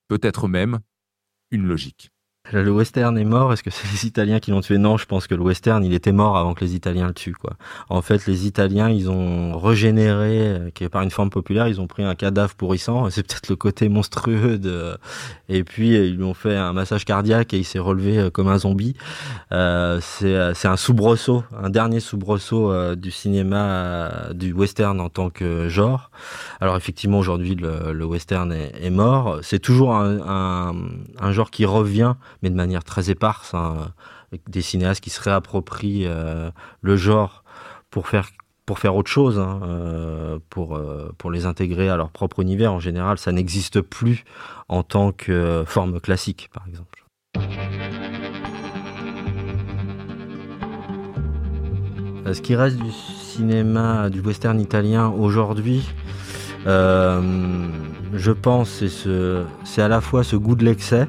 [0.08, 0.80] peut-être même
[1.52, 2.10] une logique.
[2.52, 4.80] Le western est mort, est-ce que c'est les Italiens qui l'ont tué?
[4.80, 7.36] Non, je pense que le western, il était mort avant que les Italiens le tuent.
[7.90, 12.04] En fait, les Italiens, ils ont régénéré, euh, par une forme populaire, ils ont pris
[12.04, 14.98] un cadavre pourrissant, c'est peut-être le côté monstrueux de...
[15.48, 18.48] Et puis, ils lui ont fait un massage cardiaque et il s'est relevé euh, comme
[18.48, 18.96] un zombie.
[19.52, 26.10] Euh, c'est un soubresaut, un dernier soubresaut du cinéma, du western en tant que genre.
[26.62, 29.40] Alors effectivement, aujourd'hui, le, western est, mort.
[29.44, 33.92] C'est toujours un genre qui revient mais de manière très éparse, hein,
[34.32, 37.44] avec des cinéastes qui se réapproprient euh, le genre
[37.90, 38.30] pour faire
[38.66, 42.72] pour faire autre chose, hein, euh, pour, euh, pour les intégrer à leur propre univers.
[42.72, 44.26] En général, ça n'existe plus
[44.68, 47.04] en tant que forme classique, par exemple.
[52.32, 55.90] Ce qui reste du cinéma, du western italien aujourd'hui,
[56.68, 59.46] je pense, c'est ce,
[59.78, 61.08] à la fois ce goût de l'excès,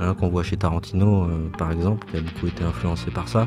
[0.00, 3.46] Hein, qu'on voit chez Tarantino, euh, par exemple, qui a beaucoup été influencé par ça.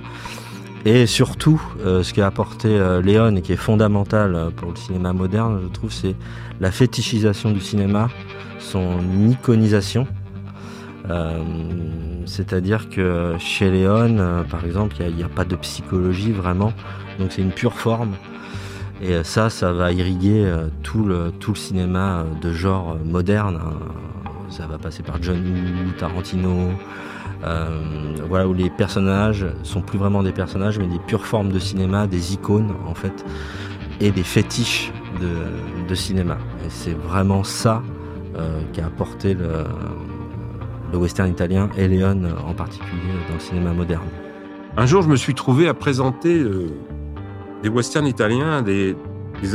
[0.85, 5.13] Et surtout, euh, ce qu'a apporté euh, Léon et qui est fondamental pour le cinéma
[5.13, 6.15] moderne, je trouve, c'est
[6.59, 8.09] la fétichisation du cinéma,
[8.59, 10.07] son iconisation.
[12.25, 16.73] C'est-à-dire que chez Léon, par exemple, il n'y a, pas de psychologie vraiment,
[17.19, 18.13] donc c'est une pure forme.
[19.03, 23.59] Et ça, ça va irriguer tout, le, cinéma de genre moderne.
[23.63, 24.14] Hein
[24.49, 26.71] ça va passer par John Woo, Tarantino,
[27.43, 31.59] euh, voilà où les personnages sont plus vraiment des personnages mais des pures formes de
[31.59, 33.25] cinéma, des icônes en fait,
[33.99, 34.91] et des fétiches
[35.87, 36.37] de, cinéma.
[36.65, 37.81] Et c'est vraiment ça
[38.35, 39.65] euh, qui a apporté le,
[40.97, 44.07] western italien et Léon en particulier dans le cinéma moderne.
[44.77, 46.67] Un jour, je me suis trouvé à présenter euh,
[47.63, 48.95] des westerns italiens à des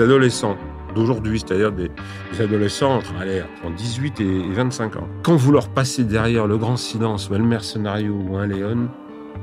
[0.00, 0.56] adolescents
[0.94, 1.90] d'aujourd'hui, c'est-à-dire des,
[2.38, 3.42] adolescents entre, allez,
[3.76, 5.08] 18 et 25 ans.
[5.22, 8.88] Quand vous leur passez derrière le grand silence ou un mercenario ou un Léon,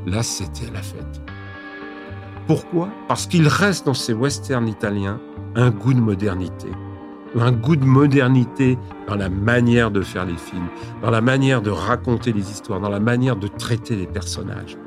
[0.06, 1.22] là c'était la fête.
[2.48, 2.90] Pourquoi?
[3.08, 5.20] Parce qu'il reste dans ces westerns italiens
[5.56, 6.68] un goût de modernité.
[7.38, 10.68] Un goût de modernité dans la manière de faire les films,
[11.02, 14.78] dans la manière de raconter les histoires, dans la manière de traiter les personnages.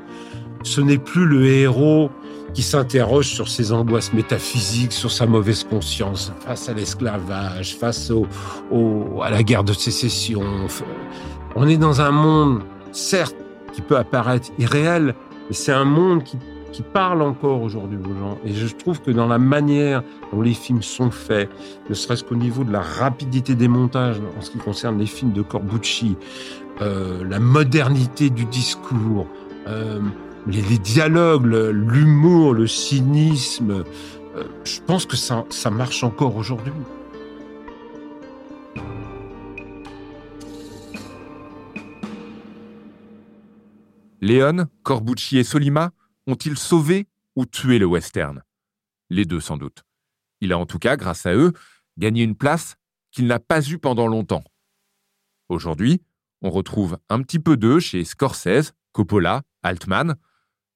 [0.63, 2.09] Ce n'est plus le héros
[2.53, 9.21] qui s'interroge sur ses angoisses métaphysiques, sur sa mauvaise conscience face à l'esclavage, face au,
[9.21, 10.41] à la guerre de sécession.
[11.55, 12.61] On est dans un monde,
[12.91, 13.35] certes,
[13.73, 15.15] qui peut apparaître irréel,
[15.47, 16.37] mais c'est un monde qui,
[16.71, 18.37] qui parle encore aujourd'hui aux gens.
[18.45, 21.49] Et je trouve que dans la manière dont les films sont faits,
[21.89, 25.33] ne serait-ce qu'au niveau de la rapidité des montages en ce qui concerne les films
[25.33, 26.15] de Corbucci,
[26.81, 29.27] euh, la modernité du discours,
[29.67, 29.99] euh,
[30.47, 33.83] les, dialogues, l'humour, le, cynisme,
[34.35, 36.73] euh, je pense que ça, ça marche encore aujourd'hui.
[44.21, 45.91] Léon, Corbucci et Solima
[46.27, 48.43] ont-ils sauvé ou tué le western?
[49.09, 49.83] Les deux sans doute.
[50.41, 51.53] Il a en tout cas, grâce à eux,
[51.97, 52.75] gagné une place
[53.11, 54.43] qu'il n'a pas eue pendant longtemps.
[55.49, 56.01] Aujourd'hui,
[56.41, 60.15] on retrouve un petit peu d'eux chez Scorsese, Coppola, Altman,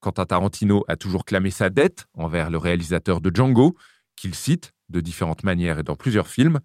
[0.05, 3.75] Quentin Tarantino a toujours clamé sa dette envers le réalisateur de Django,
[4.15, 6.59] qu'il cite de différentes manières et dans plusieurs films,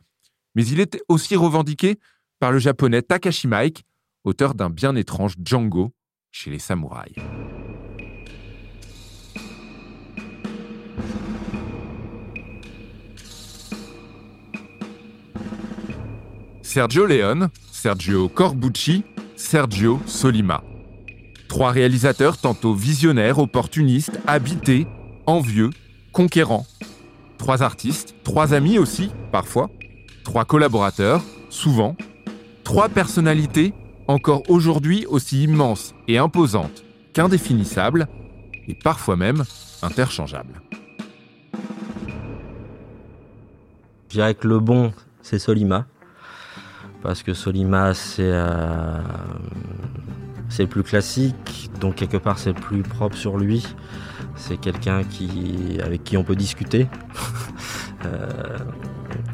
[0.55, 1.99] mais il est aussi revendiqué
[2.39, 3.87] par le japonais Takashi Mike,
[4.25, 5.95] auteur d'un bien étrange Django
[6.31, 7.15] chez les samouraïs.
[16.61, 19.03] Sergio Leone, Sergio Corbucci,
[19.35, 20.63] Sergio Solima.
[21.51, 24.87] Trois réalisateurs tantôt visionnaires, opportunistes, habités,
[25.27, 25.71] envieux,
[26.13, 26.65] conquérants.
[27.39, 29.69] Trois artistes, trois amis aussi, parfois.
[30.23, 31.97] Trois collaborateurs, souvent.
[32.63, 33.75] Trois personnalités,
[34.07, 36.85] encore aujourd'hui aussi immenses et imposantes
[37.15, 38.07] qu'indéfinissables,
[38.69, 39.43] et parfois même
[39.83, 40.63] interchangeables.
[44.09, 45.87] Je dirais que le bon, c'est Solima.
[47.03, 49.01] Parce que Solima, c'est euh,
[50.51, 53.67] c'est le plus classique, donc quelque part c'est le plus propre sur lui.
[54.37, 56.87] C'est quelqu'un qui, avec qui on peut discuter.
[58.07, 58.59] Euh,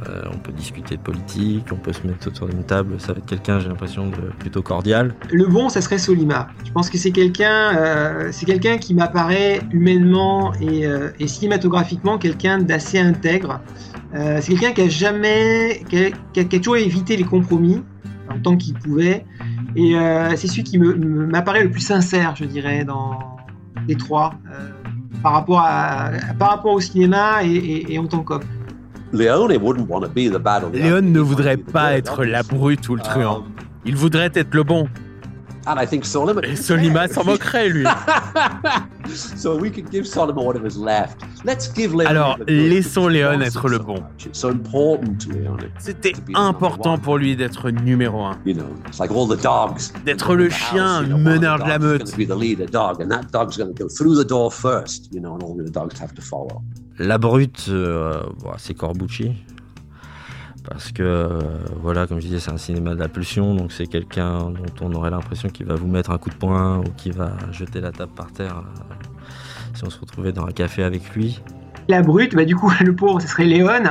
[0.09, 3.01] Euh, on peut discuter de politique, on peut se mettre autour d'une table.
[3.01, 5.15] Ça va être quelqu'un, j'ai l'impression, plutôt cordial.
[5.33, 6.49] Le bon, ça serait Solima.
[6.65, 8.47] Je pense que c'est quelqu'un, euh, c'est
[8.79, 10.87] qui m'apparaît humainement et,
[11.27, 13.61] cinématographiquement quelqu'un d'assez intègre.
[14.15, 17.83] c'est quelqu'un qui a jamais, qui a, toujours évité les compromis
[18.31, 19.25] en tant qu'il pouvait.
[19.77, 19.95] Et
[20.37, 23.19] c'est celui qui m'apparaît le plus sincère, je dirais, dans
[23.87, 24.35] les trois,
[25.23, 28.43] par rapport à, par rapport au cinéma et, et en tant qu'homme.
[29.13, 33.39] Léon ne voudrait pas être la brute ou le truand.
[33.39, 33.45] Um,
[33.85, 34.89] Il voudrait être le bon.
[36.45, 37.85] Et Solima s'en moquerait, lui.
[42.07, 44.03] Alors, laissons Léon être le bon.
[45.79, 48.37] C'était important pour lui d'être numéro un.
[50.05, 52.15] D'être le chien meneur de la meute.
[56.99, 58.23] La brute, euh,
[58.59, 59.33] c'est Corbucci.
[60.69, 61.41] Parce que, euh,
[61.81, 64.93] voilà, comme je disais, c'est un cinéma de la pulsion, donc c'est quelqu'un dont on
[64.95, 67.93] aurait l'impression qu'il va vous mettre un coup de poing ou qu'il va jeter la
[67.93, 68.95] table par terre euh,
[69.75, 71.41] si on se retrouvait dans un café avec lui.
[71.89, 73.85] La brute, bah, du coup, le pauvre, ce serait Léon.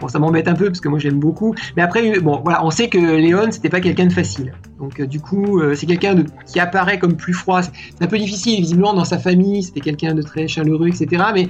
[0.00, 1.54] bon, ça m'embête un peu parce que moi j'aime beaucoup.
[1.76, 4.52] Mais après, bon, voilà, on sait que Léon, c'était pas quelqu'un de facile.
[4.78, 7.62] Donc, du coup, c'est quelqu'un qui apparaît comme plus froid.
[7.62, 11.24] C'est un peu difficile, visiblement, dans sa famille, c'était quelqu'un de très chaleureux, etc.
[11.34, 11.48] Mais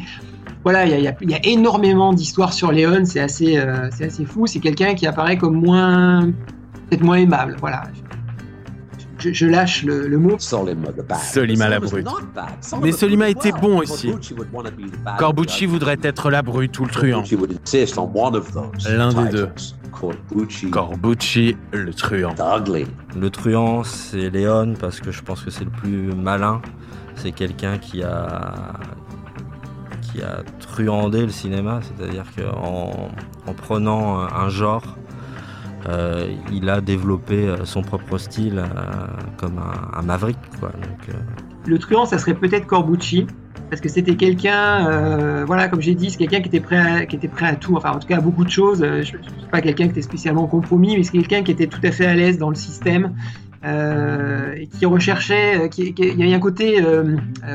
[0.64, 4.46] voilà, il y, a, énormément d'histoires sur Léon, c'est assez, euh, c'est assez fou.
[4.46, 6.32] C'est quelqu'un qui apparaît comme moins,
[6.88, 7.56] peut-être moins aimable.
[7.60, 7.84] Voilà.
[9.18, 10.36] Je, lâche le, mot.
[10.38, 12.08] Solima la brute.
[12.82, 14.10] Mais Solima était bon aussi.
[15.18, 17.22] Corbucci voudrait être la brute ou le truand.
[18.88, 19.48] L'un des deux.
[20.70, 22.34] Corbucci, le truand.
[23.16, 26.62] Le truand, c'est Léon parce que je pense que c'est le plus malin.
[27.16, 28.74] C'est quelqu'un qui a,
[30.14, 33.10] qui a truandé le cinéma, c'est-à-dire qu'en
[33.46, 34.96] en prenant un genre,
[35.88, 38.66] euh, il a développé euh, son propre style euh,
[39.36, 39.60] comme
[39.92, 40.38] un, maverick.
[40.58, 40.72] Quoi.
[41.66, 43.26] Le truand, ça serait peut-être Corbucci,
[43.68, 47.16] parce que c'était quelqu'un, voilà, comme j'ai dit, c'est quelqu'un qui était prêt, à, qui
[47.16, 48.80] était prêt à tout, enfin en tout cas à beaucoup de choses.
[48.80, 49.18] je ne suis
[49.50, 52.14] pas quelqu'un qui était spécialement compromis, mais c'est quelqu'un qui était tout à fait à
[52.14, 53.14] l'aise dans le système.
[53.64, 56.84] et qui recherchait, qui, il y avait un côté,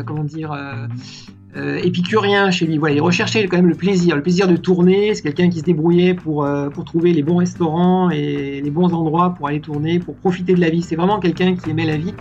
[0.06, 0.52] comment dire,
[1.58, 2.78] euh, épicurien chez lui.
[2.78, 5.16] Voilà, il recherchait quand même le plaisir, le plaisir de tourner.
[5.16, 8.94] C'est quelqu'un qui se débrouillait pour, euh, pour trouver les bons restaurants et les bons
[8.94, 10.84] endroits pour aller tourner, pour profiter de la vie.
[10.84, 12.14] C'est vraiment quelqu'un qui aimait la vie.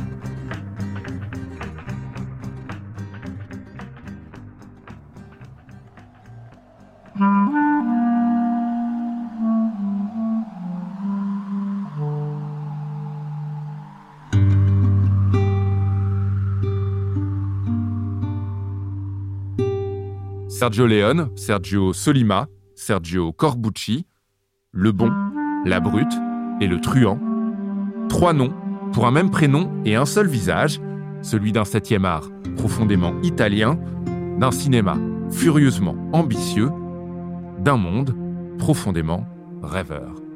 [20.59, 24.07] Sergio Leone, Sergio Solima, Sergio Corbucci,
[24.73, 25.13] le bon,
[25.65, 26.13] la brute
[26.61, 27.21] et le truand.
[28.09, 28.53] Trois noms
[28.93, 30.81] pour un même prénom et un seul visage,
[31.23, 33.79] celui d'un septième art profondément italien,
[34.41, 34.97] d'un cinéma
[35.31, 36.71] furieusement ambitieux,
[37.61, 38.17] d'un monde
[38.59, 39.29] profondément
[39.63, 40.28] rêveur.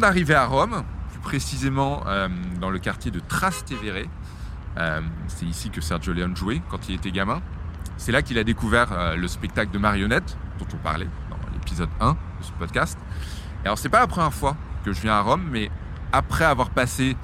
[0.00, 2.28] D'arriver à Rome, plus précisément euh,
[2.60, 4.06] dans le quartier de Trastevere.
[4.76, 7.40] Euh, c'est ici que Sergio Leone jouait quand il était gamin.
[7.96, 11.88] C'est là qu'il a découvert euh, le spectacle de marionnettes dont on parlait dans l'épisode
[12.00, 12.98] 1 de ce podcast.
[13.62, 15.70] Et alors c'est pas la première fois que je viens à Rome, mais
[16.12, 17.16] après avoir passé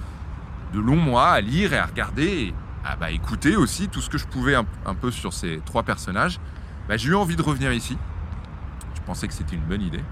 [0.72, 2.55] de longs mois à lire et à regarder et
[2.85, 6.41] à bah, écouter aussi tout ce que je pouvais un, peu sur ces trois personnages,
[6.89, 7.97] bah, j'ai eu envie de revenir ici.
[8.95, 10.03] Je pensais que c'était une bonne idée.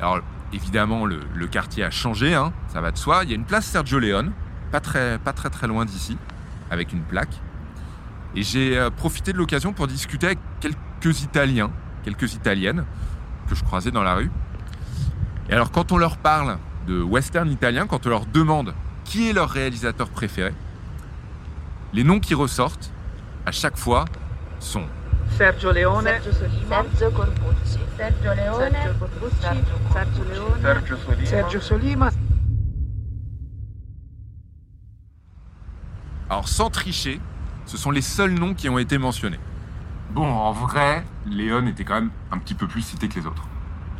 [0.00, 0.20] Alors
[0.52, 3.20] évidemment, le, quartier a changé, hein, ça va de soi.
[3.24, 4.32] Il y a une place Sergio Leone,
[4.70, 6.16] pas très, très loin d'ici,
[6.70, 7.40] avec une plaque.
[8.34, 11.70] Et j'ai euh, profité de l'occasion pour discuter avec quelques Italiens,
[12.04, 12.84] quelques Italiennes
[13.48, 14.30] que je croisais dans la rue.
[15.48, 18.74] Et alors quand on leur parle de western italien, quand on leur demande
[19.04, 20.52] qui est leur réalisateur préféré,
[21.94, 22.92] les noms qui ressortent
[23.46, 24.04] à chaque fois
[24.60, 24.84] sont
[25.36, 29.36] Sergio Leone, Sergio Solima, Sergio Corbucci, Sergio Leone, Sergio Corbucci,
[29.92, 31.26] Sergio Leone, Sergio Solima.
[31.26, 32.10] Sergio Solima.
[36.30, 37.20] Alors sans tricher,
[37.66, 39.40] ce sont les seuls noms qui ont été mentionnés.
[40.10, 43.46] Bon, en vrai, Léon était quand même un petit peu plus cité que les autres.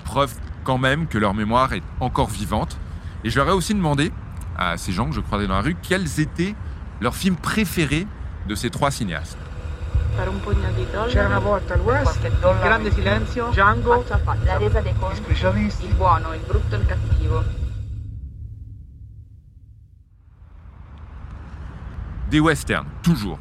[0.05, 2.79] Preuve quand même que leur mémoire est encore vivante.
[3.24, 4.12] Et je leur ai aussi demandé
[4.57, 6.55] à ces gens que je croisais dans la rue quels étaient
[7.01, 8.07] leurs films préférés
[8.47, 9.39] de ces trois cinéastes.
[10.19, 14.05] C'era una volta l'West, il grande silenzio, Django,
[14.43, 17.45] la resa dei conti, specialisti, il buono, il brutto e il cattivo.
[22.29, 23.39] Des westerns, toujours.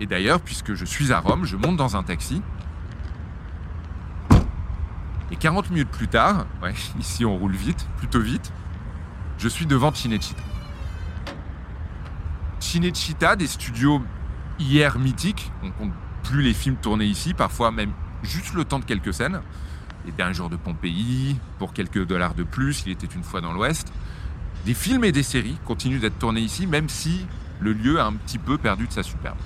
[0.00, 2.42] Et d'ailleurs, puisque je suis à Rome, je monte dans un taxi.
[5.30, 8.52] Et 40 minutes plus tard, ouais, ici on roule vite, plutôt vite,
[9.38, 10.42] je suis devant Cinecittà.
[12.58, 14.02] Cinecittà, des studios
[14.58, 15.92] hier mythiques, on compte
[16.22, 17.92] plus les films tournés ici, parfois même
[18.22, 19.40] juste le temps de quelques scènes.
[20.06, 23.52] Les derniers jours de Pompéi, pour quelques dollars de plus, il était une fois dans
[23.52, 23.92] l'Ouest.
[24.64, 27.26] Des films et des séries continuent d'être tournés ici, même si
[27.60, 29.38] le lieu a un petit peu perdu de sa superbe.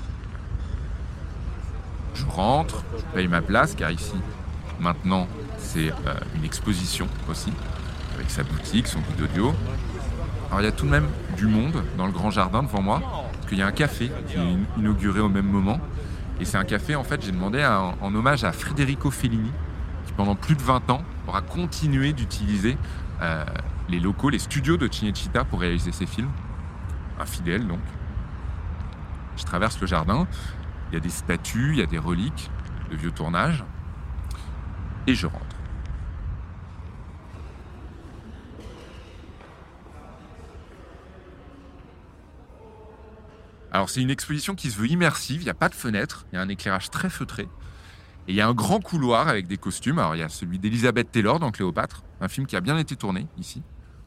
[2.15, 4.15] Je rentre, je paye ma place, car ici,
[4.81, 5.29] maintenant,
[5.59, 7.53] c'est euh, une exposition aussi,
[8.15, 9.55] avec sa boutique, son bout d'audio.
[10.49, 13.03] Alors il y a tout de même du monde dans le grand jardin devant moi,
[13.47, 15.80] qu'il y a un café qui est inauguré au même moment.
[16.40, 19.51] Et c'est un café, en fait, j'ai demandé en hommage à Federico Fellini,
[20.07, 22.76] qui pendant plus de 20 ans aura continué d'utiliser
[23.22, 23.44] euh,
[23.88, 26.30] les locaux, les studios de Cinecittà pour réaliser ses films.
[27.18, 27.80] Un fidèle, donc.
[29.36, 30.26] Je traverse le jardin,
[30.90, 32.51] il y a des statues, il y a des reliques
[32.90, 33.64] de vieux tournages,
[35.07, 35.56] et je rentre.
[43.77, 46.37] Alors c'est une exposition qui se veut immersive, il n'y a pas de fenêtre, il
[46.37, 47.43] y a un éclairage très feutré.
[48.27, 49.99] Et il y a un grand couloir avec des costumes.
[49.99, 52.97] Alors il y a celui d'Elizabeth Taylor dans Cléopâtre, un film qui a bien été
[52.97, 53.62] tourné ici,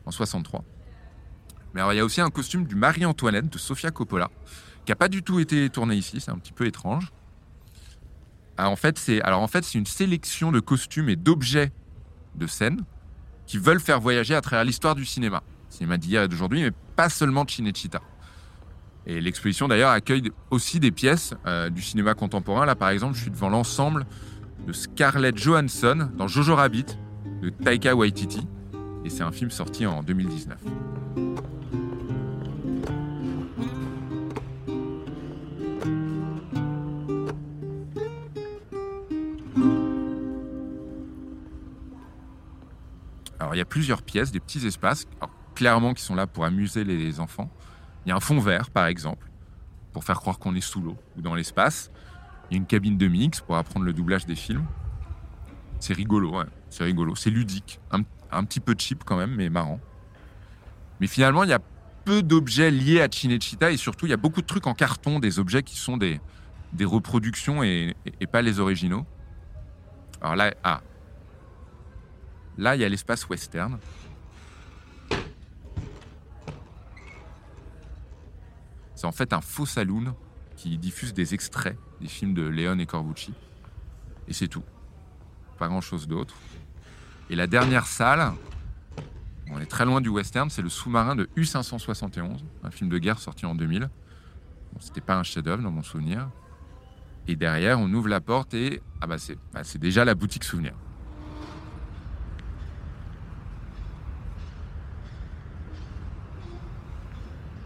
[0.07, 0.63] en 63.
[1.75, 4.31] Mais alors il y a aussi un costume du Marie-Antoinette de Sofia Coppola,
[4.85, 7.13] qui n'a pas du tout été tourné ici, c'est un petit peu étrange.
[8.57, 11.71] Alors en fait, c'est en fait, une sélection de costumes et d'objets
[12.33, 12.81] de scène
[13.45, 15.43] qui veulent faire voyager à travers l'histoire du cinéma.
[15.69, 18.01] cinéma d'hier et d'aujourd'hui, mais pas seulement de Cinecittà.
[19.05, 22.65] Et l'exposition d'ailleurs accueille aussi des pièces euh, du cinéma contemporain.
[22.65, 24.05] Là par exemple, je suis devant l'ensemble
[24.67, 26.85] de Scarlett Johansson dans Jojo Rabbit
[27.41, 28.47] de Taika Waititi.
[29.05, 30.57] Et c'est un film sorti en 2019.
[43.39, 45.07] Alors il y a plusieurs pièces, des petits espaces,
[45.55, 47.49] clairement qui sont là pour amuser les enfants.
[48.05, 49.29] Il y a un fond vert, par exemple,
[49.93, 51.91] pour faire croire qu'on est sous l'eau ou dans l'espace.
[52.49, 54.65] Il y a une cabine de mix pour apprendre le doublage des films.
[55.79, 56.35] C'est rigolo,
[56.69, 57.15] c'est rigolo.
[57.15, 57.79] C'est ludique.
[57.91, 59.79] Un, petit peu cheap quand même, mais marrant.
[60.99, 61.59] Mais finalement, il y a
[62.05, 65.19] peu d'objets liés à Cinecittà et surtout, il y a beaucoup de trucs en carton,
[65.19, 66.19] des objets qui sont des,
[66.81, 69.05] reproductions et, et, pas les originaux.
[70.21, 70.81] Alors là, ah.
[72.57, 73.79] Là, il y a l'espace western.
[78.99, 80.13] C'est en fait un faux saloon
[80.57, 83.33] qui diffuse des extraits des films de Léon et Corbucci.
[84.27, 84.65] Et c'est tout.
[85.57, 86.35] Pas grand-chose d'autre.
[87.29, 88.33] Et la dernière salle,
[89.49, 93.19] on est très loin du western, c'est le sous-marin de U-571, un film de guerre
[93.19, 93.83] sorti en 2000.
[94.73, 96.29] Bon, C'était pas un chef-d'œuvre dans mon souvenir.
[97.25, 100.73] Et derrière, on ouvre la porte et ah bah c'est bah déjà la boutique souvenir.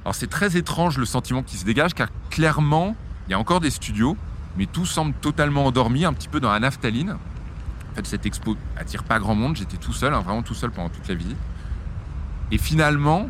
[0.05, 2.95] Alors c'est très étrange le sentiment qui se dégage car clairement,
[3.27, 4.17] il y a encore des studios,
[4.57, 7.11] mais tout semble totalement endormi, un petit peu dans la naphtaline.
[7.91, 10.71] En fait, cette expo attire pas grand monde, j'étais tout seul, hein, vraiment tout seul
[10.71, 11.37] pendant toute la visite.
[12.51, 13.29] Et finalement,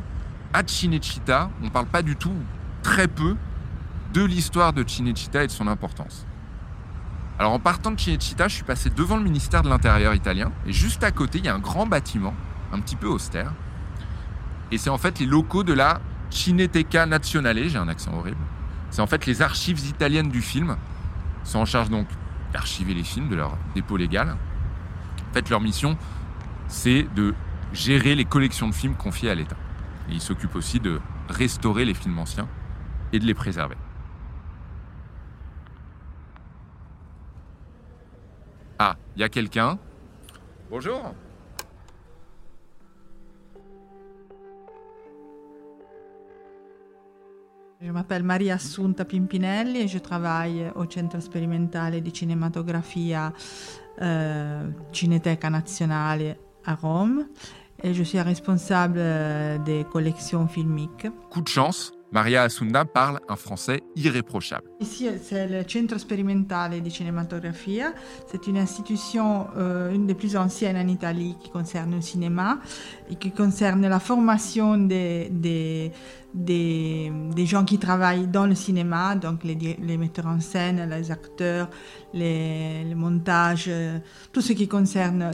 [0.54, 2.36] à Cinecittà, on ne parle pas du tout,
[2.82, 3.36] très peu,
[4.14, 6.26] de l'histoire de Cinecittà et de son importance.
[7.40, 10.74] Alors en partant de Cinecittà, je suis passé devant le ministère de l'Intérieur italien, et
[10.74, 12.34] juste à côté, il y a un grand bâtiment,
[12.72, 13.54] un petit peu austère.
[14.72, 16.00] Et c'est en fait les locaux de la
[16.34, 18.42] Cineteca Nazionale, j'ai un accent horrible.
[18.90, 20.76] C'est en fait les archives italiennes du film.
[21.44, 22.08] sont en charge donc
[22.52, 24.30] d'archiver les films de leur dépôt légal.
[25.30, 25.98] En fait, leur mission,
[26.68, 27.34] c'est de
[27.72, 29.56] gérer les collections de films confiées à l'État.
[30.10, 32.48] Et ils s'occupent aussi de restaurer les films anciens
[33.12, 33.78] et de les préserver.
[38.80, 39.78] Ah, il y a quelqu'un?
[40.70, 41.14] Bonjour.
[47.86, 53.34] Je m'appelle Maria Assunta Pimpinelli et je travaille au Centro Sperimentale di Cinematografia
[54.02, 57.28] euh, Cineteca Nazionale à Rome
[57.84, 59.02] et je suis responsable
[59.66, 61.08] des collections filmiques.
[61.30, 64.70] Coup de chance, Maria Assunta parle un français irréprochable.
[64.80, 67.92] Ici, c'est le Centro Sperimentale di Cinematografia.
[68.28, 72.60] C'est une institution, euh, une des plus anciennes en Italie, qui concerne le cinéma
[73.10, 75.92] et qui concerne la formation des, des,
[76.34, 81.70] des, gens qui travaillent dans le cinéma, donc les, les metteurs en scène, les acteurs,
[82.14, 84.00] les, les montages, euh,
[84.32, 85.32] tout ce qui concerne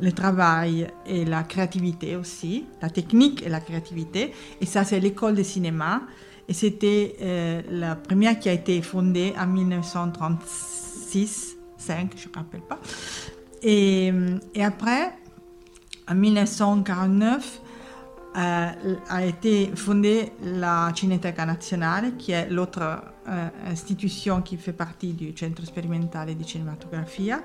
[0.00, 4.32] le travail et la créativité aussi, la technique et la créativité.
[4.60, 6.02] Et ça, c'est l'école de cinéma.
[6.48, 12.34] Et c'était euh, la première qui a été fondée en 1936, 5, je ne me
[12.34, 12.80] rappelle pas.
[13.62, 14.12] Et,
[14.54, 15.12] et, après,
[16.10, 17.60] en 1949,
[18.36, 25.12] euh, a été fondée la Cineteca Nazionale, qui est l'autre euh, institution qui fait partie
[25.12, 27.40] du Centro Sperimentale di Cinematografia.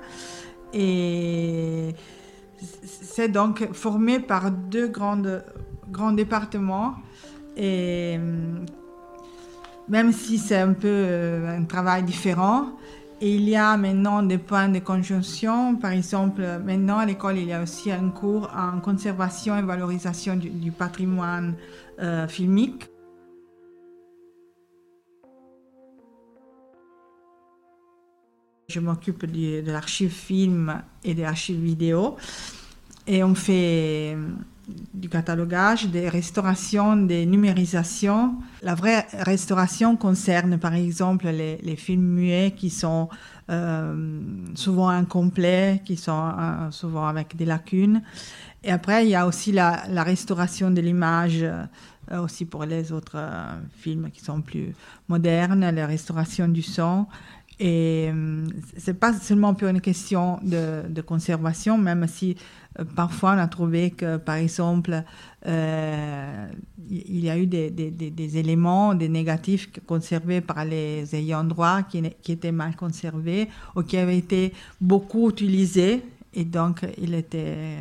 [0.72, 1.94] Et
[2.84, 6.94] c'est donc formé par deux grands départements.
[7.56, 8.18] Et
[9.88, 12.72] même si c'est un peu euh, un travail différent.
[13.22, 15.76] Il y a maintenant des points de conjonction.
[15.76, 20.36] Par exemple, maintenant à l'école, il y a aussi un cours en conservation et valorisation
[20.36, 21.54] du, patrimoine
[21.98, 22.90] euh, filmique.
[28.68, 32.16] Je m'occupe de l'archive film et de l'archive vidéo.
[33.06, 34.14] Et on fait
[34.94, 38.34] du catalogage, des restaurations, des numérisations.
[38.62, 43.08] La vraie restauration concerne par exemple les, films muets qui sont
[43.50, 44.20] euh,
[44.54, 48.02] souvent incomplets, qui sont euh, souvent avec des lacunes.
[48.64, 53.16] Et après, il y a aussi la, restauration de l'image, euh, aussi pour les autres
[53.78, 54.74] films qui sont plus
[55.08, 57.06] modernes, la restauration du son.
[57.58, 58.10] Et
[58.76, 62.36] c'est pas seulement pour une question de, conservation, même si
[62.94, 65.02] parfois, on a trouvé que, par exemple,
[65.46, 66.46] euh,
[66.90, 72.52] il y a eu des, éléments, des négatifs conservés par les ayants droit qui, étaient
[72.52, 76.02] mal conservés ou qui avaient été beaucoup utilisés
[76.34, 77.78] et donc il était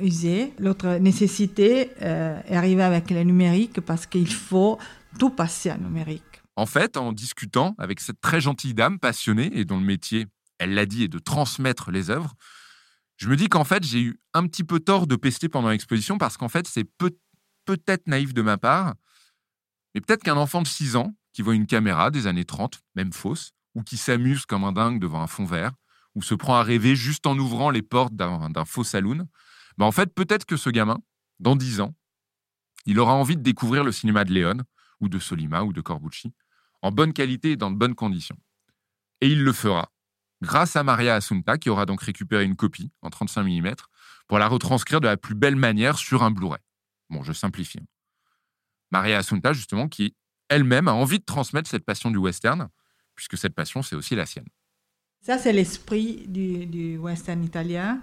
[0.00, 0.54] usé.
[0.58, 4.78] L'autre nécessité euh, est arrivée avec le numérique parce qu'il faut
[5.18, 6.33] tout passer à numérique.
[6.56, 10.26] En fait, en discutant avec cette très gentille dame passionnée et dont le métier,
[10.58, 12.34] elle l'a dit, est de transmettre les œuvres,
[13.16, 16.18] je me dis qu'en fait, j'ai eu un petit peu tort de pester pendant l'exposition
[16.18, 17.16] parce qu'en fait, c'est peut-
[17.64, 18.94] peut-être naïf de ma part,
[19.94, 23.12] mais peut-être qu'un enfant de 6 ans qui voit une caméra des années 30, même
[23.12, 25.72] fausse, ou qui s'amuse comme un dingue devant un fond vert,
[26.14, 29.26] ou se prend à rêver juste en ouvrant les portes d'un faux saloon,
[29.76, 30.98] bah en fait, peut-être que ce gamin,
[31.40, 31.94] dans 10 ans,
[32.86, 34.58] il aura envie de découvrir le cinéma de Léon,
[35.00, 36.32] ou de Solima, ou de Corbucci,
[36.84, 38.36] en bonne qualité et dans de bonnes conditions.
[39.22, 39.90] Et il le fera,
[40.42, 43.72] grâce à Maria Assunta, qui aura donc récupéré une copie en 35 mm
[44.28, 46.60] pour la retranscrire de la plus belle manière sur un Blu-ray.
[47.08, 47.78] Bon, je simplifie.
[47.78, 47.86] Hein.
[48.90, 50.14] Maria Assunta, justement, qui
[50.50, 52.68] elle-même a envie de transmettre cette passion du western,
[53.14, 54.48] puisque cette passion, c'est aussi la sienne.
[55.22, 58.02] Ça, c'est l'esprit du, western italien,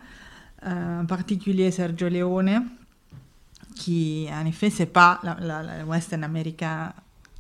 [0.64, 2.68] euh, en particulier Sergio Leone,
[3.76, 6.96] qui, en effet, c'est pas le western américain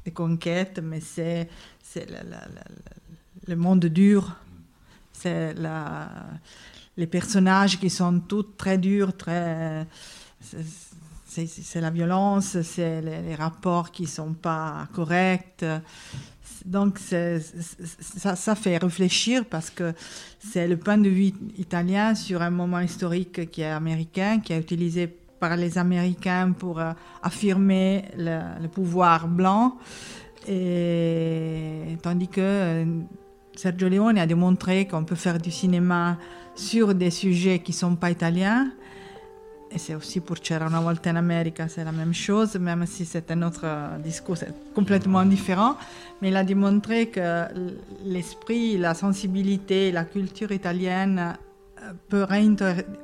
[0.05, 1.47] de conquête, mais c'est
[3.47, 4.35] le monde dur
[5.21, 5.53] c'est
[6.97, 9.85] les personnages qui sont tous très durs, très.
[11.27, 15.65] C'est la violence, c'est les, rapports qui ne sont pas corrects.
[16.65, 19.93] Donc, ça, ça, fait réfléchir parce que
[20.39, 24.59] c'est le point de vue italien sur un moment historique qui est américain, qui est
[24.59, 26.91] utilisé par les Américains pour euh,
[27.23, 29.77] affirmer le, pouvoir blanc.
[30.45, 32.85] Tandis que euh,
[33.55, 36.17] Sergio Leone a démontré qu'on peut faire du cinéma
[36.55, 38.71] sur des sujets qui ne sont pas italiens.
[39.73, 43.05] Et c'est aussi pour C'era una volta in America, c'est la même chose, même si
[43.05, 43.65] c'est un autre
[44.03, 44.37] discours
[44.75, 45.75] complètement différent.
[46.21, 47.45] Mais il a démontré que
[48.03, 51.37] l'esprit, la sensibilité, la culture italienne
[51.81, 52.27] euh, peut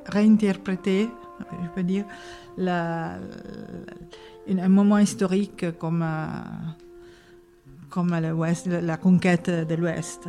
[0.06, 1.08] réinterpréter,
[1.40, 2.04] je peux dire,
[2.56, 3.18] la,
[4.48, 6.26] un moment historique comme, euh,
[7.90, 10.28] comme la conquête de l'Ouest.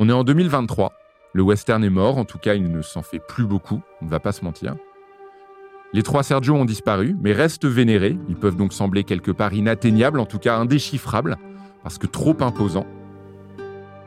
[0.00, 1.07] On est en 2023.
[1.38, 4.10] Le western est mort, en tout cas il ne s'en fait plus beaucoup, on ne
[4.10, 4.74] va pas se mentir.
[5.92, 8.18] Les trois Sergio ont disparu, mais restent vénérés.
[8.28, 11.36] Ils peuvent donc sembler quelque part inatteignables, en tout cas indéchiffrables,
[11.84, 12.88] parce que trop imposants.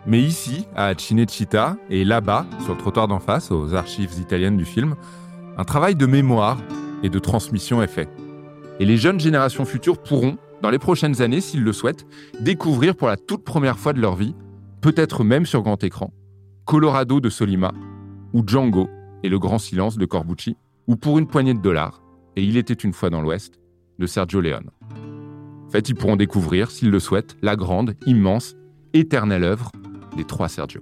[0.05, 4.65] Mais ici, à Cinecittà, et là-bas, sur le trottoir d'en face, aux archives italiennes du
[4.65, 4.95] film,
[5.57, 6.57] un travail de mémoire
[7.01, 8.09] et de transmission est fait.
[8.81, 12.05] Et les jeunes générations futures pourront, dans les prochaines années, s'ils le souhaitent,
[12.41, 14.35] découvrir pour la toute première fois de leur vie,
[14.81, 16.11] peut-être même sur grand écran,
[16.71, 17.73] Colorado de Solima,
[18.31, 18.89] ou Django
[19.23, 20.55] et le grand silence de Corbucci,
[20.87, 22.01] ou pour une poignée de dollars,
[22.37, 23.59] et il était une fois dans l'Ouest,
[23.99, 24.69] de Sergio Leone.
[25.67, 28.55] En fait, ils pourront découvrir, s'ils le souhaitent, la grande, immense,
[28.93, 29.69] éternelle œuvre
[30.15, 30.79] des trois Sergio.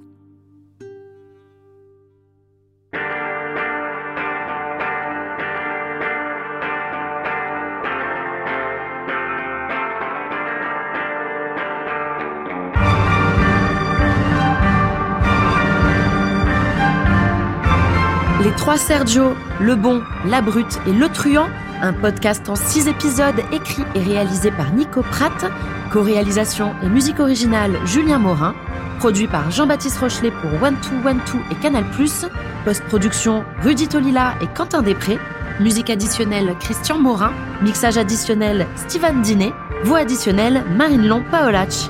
[18.70, 21.48] Les trois Sergio, le bon, la brute et le truand,
[21.82, 25.52] un podcast en six épisodes écrit et réalisé par Nico Pratt,
[25.92, 28.54] co-réalisation et musique originale Julien Morin,
[29.00, 31.84] produit par Jean-Baptiste Rochelet pour One Two One Two et Canal+,
[32.64, 35.18] post-production Rudy Tolila et Quentin Després,
[35.60, 37.32] musique additionnelle Christian Morin,
[37.64, 39.54] mixage additionnel Steven Dinet,
[39.84, 41.90] voix additionnelle Marine Long Paolach.